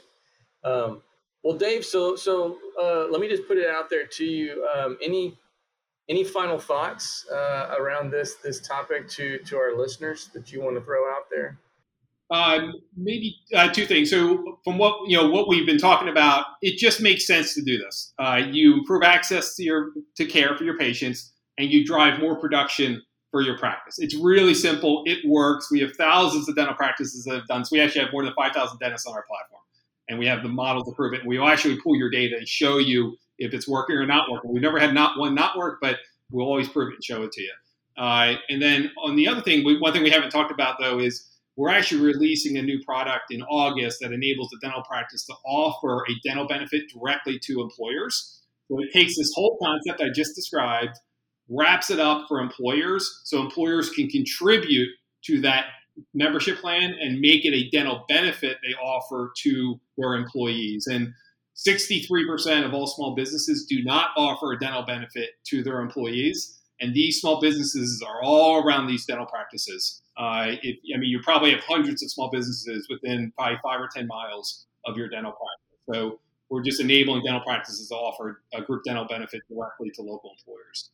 Um, 0.63 1.01
well, 1.43 1.57
Dave, 1.57 1.83
so, 1.83 2.15
so 2.15 2.57
uh, 2.81 3.07
let 3.09 3.19
me 3.19 3.27
just 3.27 3.47
put 3.47 3.57
it 3.57 3.67
out 3.67 3.89
there 3.89 4.05
to 4.05 4.25
you. 4.25 4.67
Um, 4.75 4.97
any, 5.01 5.37
any 6.07 6.23
final 6.23 6.59
thoughts 6.59 7.25
uh, 7.31 7.75
around 7.79 8.11
this, 8.11 8.35
this 8.35 8.65
topic 8.65 9.07
to, 9.09 9.39
to 9.39 9.57
our 9.57 9.75
listeners 9.77 10.29
that 10.33 10.51
you 10.51 10.61
want 10.61 10.75
to 10.75 10.81
throw 10.81 11.11
out 11.11 11.29
there? 11.31 11.57
Uh, 12.31 12.71
maybe 12.95 13.35
uh, 13.53 13.67
two 13.73 13.85
things. 13.85 14.09
So, 14.09 14.57
from 14.63 14.77
what 14.77 15.09
you 15.09 15.17
know, 15.17 15.29
what 15.29 15.49
we've 15.49 15.65
been 15.65 15.77
talking 15.77 16.07
about, 16.07 16.45
it 16.61 16.77
just 16.77 17.01
makes 17.01 17.27
sense 17.27 17.53
to 17.55 17.61
do 17.61 17.77
this. 17.77 18.13
Uh, 18.19 18.41
you 18.49 18.75
improve 18.75 19.03
access 19.03 19.53
to 19.55 19.63
your 19.63 19.91
to 20.15 20.25
care 20.25 20.57
for 20.57 20.63
your 20.63 20.77
patients, 20.77 21.33
and 21.57 21.69
you 21.69 21.85
drive 21.85 22.21
more 22.21 22.39
production 22.39 23.01
for 23.31 23.41
your 23.41 23.57
practice. 23.57 23.99
It's 23.99 24.15
really 24.15 24.53
simple. 24.53 25.03
It 25.05 25.19
works. 25.27 25.69
We 25.69 25.81
have 25.81 25.91
thousands 25.97 26.47
of 26.47 26.55
dental 26.55 26.73
practices 26.73 27.25
that 27.25 27.35
have 27.35 27.47
done. 27.47 27.65
So 27.65 27.75
we 27.75 27.81
actually 27.81 28.05
have 28.05 28.13
more 28.13 28.23
than 28.23 28.33
five 28.33 28.53
thousand 28.53 28.79
dentists 28.79 29.05
on 29.05 29.13
our 29.13 29.23
platform, 29.23 29.61
and 30.07 30.17
we 30.17 30.25
have 30.27 30.41
the 30.41 30.49
model 30.49 30.85
to 30.85 30.91
prove 30.93 31.13
it. 31.13 31.25
We 31.25 31.37
actually 31.37 31.81
pull 31.81 31.97
your 31.97 32.09
data 32.09 32.37
and 32.37 32.47
show 32.47 32.77
you 32.77 33.17
if 33.39 33.53
it's 33.53 33.67
working 33.67 33.97
or 33.97 34.05
not 34.05 34.31
working. 34.31 34.53
We've 34.53 34.61
never 34.61 34.79
had 34.79 34.93
not 34.93 35.19
one 35.19 35.35
not 35.35 35.57
work, 35.57 35.79
but 35.81 35.97
we'll 36.31 36.47
always 36.47 36.69
prove 36.69 36.91
it 36.91 36.95
and 36.95 37.03
show 37.03 37.23
it 37.23 37.33
to 37.33 37.41
you. 37.41 37.51
Uh, 37.97 38.35
and 38.47 38.61
then 38.61 38.89
on 39.03 39.17
the 39.17 39.27
other 39.27 39.41
thing, 39.41 39.65
we, 39.65 39.77
one 39.77 39.91
thing 39.91 40.01
we 40.01 40.09
haven't 40.09 40.29
talked 40.29 40.51
about 40.51 40.77
though 40.79 40.99
is 40.99 41.27
we're 41.61 41.69
actually 41.69 42.01
releasing 42.01 42.57
a 42.57 42.61
new 42.63 42.83
product 42.83 43.25
in 43.29 43.43
August 43.43 43.99
that 44.01 44.11
enables 44.11 44.49
the 44.49 44.57
dental 44.63 44.81
practice 44.81 45.23
to 45.27 45.33
offer 45.45 46.03
a 46.09 46.27
dental 46.27 46.47
benefit 46.47 46.85
directly 46.91 47.37
to 47.37 47.61
employers. 47.61 48.41
So 48.67 48.79
it 48.79 48.91
takes 48.91 49.15
this 49.15 49.31
whole 49.35 49.59
concept 49.61 50.01
I 50.01 50.09
just 50.09 50.33
described, 50.33 50.97
wraps 51.47 51.91
it 51.91 51.99
up 51.99 52.25
for 52.27 52.39
employers 52.39 53.21
so 53.25 53.41
employers 53.41 53.91
can 53.91 54.07
contribute 54.07 54.89
to 55.25 55.39
that 55.41 55.65
membership 56.15 56.57
plan 56.57 56.95
and 56.99 57.19
make 57.19 57.45
it 57.45 57.53
a 57.53 57.69
dental 57.69 58.05
benefit 58.09 58.57
they 58.63 58.73
offer 58.81 59.31
to 59.43 59.79
their 59.99 60.15
employees. 60.15 60.87
And 60.87 61.13
63% 61.55 62.65
of 62.65 62.73
all 62.73 62.87
small 62.87 63.13
businesses 63.13 63.67
do 63.69 63.83
not 63.83 64.09
offer 64.17 64.53
a 64.53 64.59
dental 64.59 64.81
benefit 64.81 65.29
to 65.49 65.61
their 65.61 65.79
employees. 65.79 66.59
And 66.81 66.95
these 66.95 67.21
small 67.21 67.39
businesses 67.39 68.03
are 68.05 68.23
all 68.23 68.63
around 68.63 68.87
these 68.87 69.05
dental 69.05 69.27
practices. 69.27 70.01
Uh, 70.17 70.55
if, 70.63 70.77
I 70.93 70.97
mean, 70.97 71.09
you 71.09 71.21
probably 71.21 71.51
have 71.51 71.61
hundreds 71.61 72.01
of 72.03 72.11
small 72.11 72.29
businesses 72.31 72.87
within 72.89 73.31
probably 73.37 73.59
five 73.63 73.79
or 73.79 73.87
10 73.87 74.07
miles 74.07 74.65
of 74.85 74.97
your 74.97 75.07
dental 75.07 75.31
practice. 75.31 75.79
So 75.93 76.19
we're 76.49 76.63
just 76.63 76.81
enabling 76.81 77.23
dental 77.23 77.41
practices 77.41 77.87
to 77.89 77.95
offer 77.95 78.41
a 78.53 78.61
group 78.61 78.83
dental 78.83 79.05
benefit 79.05 79.41
directly 79.47 79.91
to 79.91 80.01
local 80.01 80.31
employers. 80.37 80.89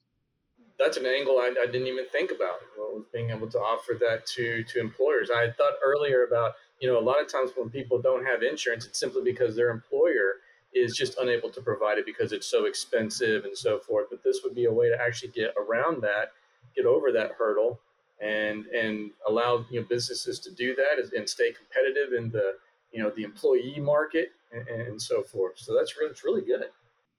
That's 0.78 0.98
an 0.98 1.08
angle 1.08 1.40
I, 1.40 1.54
I 1.60 1.66
didn't 1.66 1.88
even 1.88 2.06
think 2.12 2.32
about. 2.32 2.60
Well, 2.78 3.04
being 3.12 3.32
able 3.32 3.50
to 3.50 3.58
offer 3.58 3.98
that 4.00 4.28
to 4.36 4.64
to 4.64 4.80
employers. 4.80 5.32
I 5.32 5.50
thought 5.58 5.74
earlier 5.84 6.24
about 6.24 6.54
you 6.80 6.88
know 6.88 7.00
a 7.00 7.02
lot 7.02 7.20
of 7.20 7.32
times 7.32 7.50
when 7.58 7.72
people 7.72 8.00
don't 8.00 8.24
have 8.24 8.44
insurance, 8.44 8.86
it's 8.86 9.00
simply 9.00 9.24
because 9.24 9.56
their 9.56 9.72
employer 9.72 10.36
is 10.74 10.96
just 10.96 11.18
unable 11.20 11.50
to 11.50 11.62
provide 11.62 11.98
it 11.98 12.06
because 12.06 12.32
it's 12.32 12.48
so 12.48 12.66
expensive 12.66 13.46
and 13.46 13.58
so 13.58 13.80
forth. 13.80 14.08
But 14.10 14.24
this 14.24 14.42
would 14.44 14.56
be 14.56 14.66
a 14.66 14.72
way 14.72 14.90
to 14.90 14.98
actually 15.00 15.30
get 15.30 15.54
around 15.58 16.02
that, 16.02 16.32
get 16.76 16.86
over 16.86 17.12
that 17.12 17.32
hurdle, 17.38 17.80
and 18.22 18.66
and 18.68 19.12
allow 19.28 19.66
you 19.70 19.82
know 19.82 19.88
businesses 19.88 20.40
to 20.40 20.52
do 20.52 20.76
that 20.76 21.16
and 21.16 21.30
stay 21.30 21.52
competitive 21.52 22.14
in 22.14 22.32
the 22.32 22.54
you 22.92 23.02
know 23.02 23.12
the 23.16 23.24
employee 23.24 23.80
market 23.80 24.30
and, 24.52 24.68
and 24.68 25.02
so 25.02 25.24
forth. 25.24 25.54
So 25.58 25.76
that's 25.76 25.98
really 25.98 26.12
it's 26.12 26.24
really 26.24 26.42
good. 26.42 26.66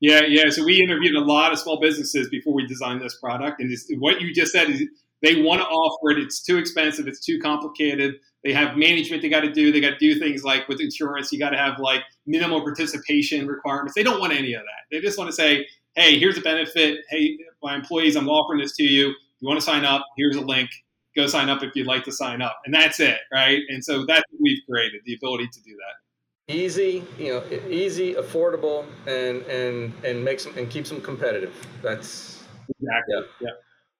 Yeah, 0.00 0.22
yeah. 0.28 0.48
So 0.50 0.64
we 0.64 0.80
interviewed 0.80 1.16
a 1.16 1.20
lot 1.20 1.52
of 1.52 1.58
small 1.58 1.80
businesses 1.80 2.28
before 2.28 2.54
we 2.54 2.66
designed 2.66 3.00
this 3.00 3.16
product, 3.16 3.60
and 3.60 3.70
this, 3.70 3.90
what 3.98 4.20
you 4.20 4.32
just 4.32 4.52
said 4.52 4.70
is 4.70 4.84
they 5.22 5.42
want 5.42 5.60
to 5.60 5.66
offer 5.66 6.10
it. 6.10 6.18
It's 6.18 6.42
too 6.42 6.58
expensive. 6.58 7.08
It's 7.08 7.24
too 7.24 7.38
complicated. 7.40 8.16
They 8.44 8.52
have 8.52 8.76
management 8.76 9.22
they 9.22 9.28
got 9.28 9.40
to 9.40 9.52
do. 9.52 9.72
They 9.72 9.80
got 9.80 9.90
to 9.90 9.98
do 9.98 10.18
things 10.18 10.44
like 10.44 10.68
with 10.68 10.80
insurance, 10.80 11.32
you 11.32 11.38
got 11.38 11.50
to 11.50 11.58
have 11.58 11.78
like 11.80 12.02
minimal 12.26 12.62
participation 12.62 13.46
requirements. 13.46 13.94
They 13.94 14.02
don't 14.02 14.20
want 14.20 14.32
any 14.32 14.54
of 14.54 14.62
that. 14.62 14.84
They 14.90 15.00
just 15.00 15.18
want 15.18 15.28
to 15.28 15.34
say, 15.34 15.66
hey, 15.96 16.18
here's 16.18 16.38
a 16.38 16.40
benefit. 16.40 17.00
Hey, 17.10 17.36
my 17.62 17.74
employees, 17.74 18.16
I'm 18.16 18.28
offering 18.28 18.60
this 18.60 18.76
to 18.76 18.84
you. 18.84 19.10
If 19.10 19.16
you 19.40 19.48
want 19.48 19.60
to 19.60 19.66
sign 19.66 19.84
up, 19.84 20.04
here's 20.16 20.36
a 20.36 20.40
link 20.40 20.70
go 21.18 21.26
sign 21.26 21.48
up 21.48 21.62
if 21.62 21.74
you'd 21.74 21.86
like 21.86 22.04
to 22.04 22.12
sign 22.12 22.40
up. 22.40 22.60
And 22.64 22.72
that's 22.72 23.00
it, 23.00 23.18
right? 23.32 23.60
And 23.68 23.84
so 23.84 24.06
that's 24.06 24.22
what 24.30 24.40
we've 24.40 24.62
created, 24.70 25.00
the 25.04 25.14
ability 25.14 25.48
to 25.52 25.62
do 25.62 25.76
that. 25.76 26.54
Easy, 26.54 27.04
you 27.18 27.34
know, 27.34 27.44
easy, 27.68 28.14
affordable, 28.14 28.86
and 29.06 29.42
and 29.42 29.92
and 30.02 30.24
makes 30.24 30.44
them 30.44 30.56
and 30.56 30.70
keeps 30.70 30.88
them 30.88 31.00
competitive. 31.02 31.54
That's 31.82 32.42
Exactly. 32.80 33.14
Yeah. 33.14 33.20
yeah. 33.40 33.50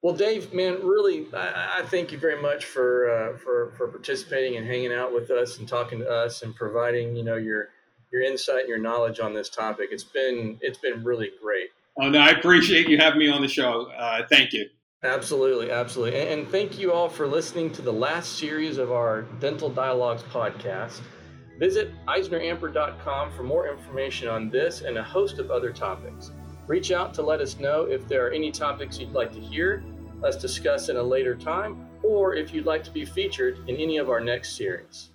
Well, 0.02 0.14
Dave, 0.14 0.54
man, 0.54 0.87
really, 0.87 1.26
I, 1.34 1.80
I 1.80 1.82
thank 1.87 2.12
you 2.12 2.18
very 2.18 2.40
much 2.40 2.66
for 2.66 3.11
uh, 3.11 3.38
for 3.38 3.72
for 3.76 3.88
participating 3.88 4.56
and 4.56 4.66
hanging 4.66 4.92
out 4.92 5.12
with 5.12 5.30
us 5.30 5.58
and 5.58 5.68
talking 5.68 5.98
to 5.98 6.08
us 6.08 6.42
and 6.42 6.54
providing 6.54 7.16
you 7.16 7.24
know 7.24 7.37
your 7.37 7.70
your 8.12 8.22
insight 8.22 8.61
and 8.61 8.68
your 8.68 8.78
knowledge 8.78 9.18
on 9.18 9.34
this 9.34 9.48
topic. 9.48 9.88
It's 9.90 10.04
been 10.04 10.58
it's 10.61 10.78
been 10.78 11.02
really 11.02 11.30
great. 11.42 11.70
Oh 12.00 12.08
no, 12.08 12.20
I 12.20 12.30
appreciate 12.30 12.88
you 12.88 12.96
having 12.96 13.18
me 13.18 13.28
on 13.28 13.42
the 13.42 13.48
show. 13.48 13.90
Uh, 13.90 14.24
thank 14.28 14.52
you. 14.52 14.66
Absolutely, 15.02 15.70
absolutely, 15.70 16.20
and, 16.20 16.40
and 16.40 16.48
thank 16.48 16.78
you 16.78 16.92
all 16.92 17.08
for 17.08 17.26
listening 17.26 17.72
to 17.72 17.82
the 17.82 17.92
last 17.92 18.38
series 18.38 18.78
of 18.78 18.92
our 18.92 19.22
Dental 19.40 19.68
Dialogues 19.68 20.22
podcast. 20.24 21.00
Visit 21.58 21.90
EisnerAmper.com 22.06 23.32
for 23.32 23.42
more 23.42 23.68
information 23.68 24.28
on 24.28 24.48
this 24.48 24.82
and 24.82 24.96
a 24.96 25.02
host 25.02 25.40
of 25.40 25.50
other 25.50 25.72
topics. 25.72 26.30
Reach 26.68 26.92
out 26.92 27.14
to 27.14 27.22
let 27.22 27.40
us 27.40 27.59
know 27.59 27.85
if 27.85 28.07
there 28.07 28.26
are 28.26 28.31
any 28.31 28.52
topics 28.52 28.98
you'd 29.00 29.12
like 29.12 29.33
to 29.33 29.40
hear 29.40 29.83
us 30.22 30.37
discuss 30.37 30.90
in 30.90 30.98
a 30.98 31.02
later 31.02 31.35
time, 31.35 31.88
or 32.02 32.35
if 32.35 32.52
you'd 32.52 32.66
like 32.66 32.85
to 32.85 32.90
be 32.90 33.07
featured 33.07 33.66
in 33.68 33.76
any 33.76 33.96
of 33.96 34.11
our 34.11 34.20
next 34.20 34.54
series. 34.54 35.11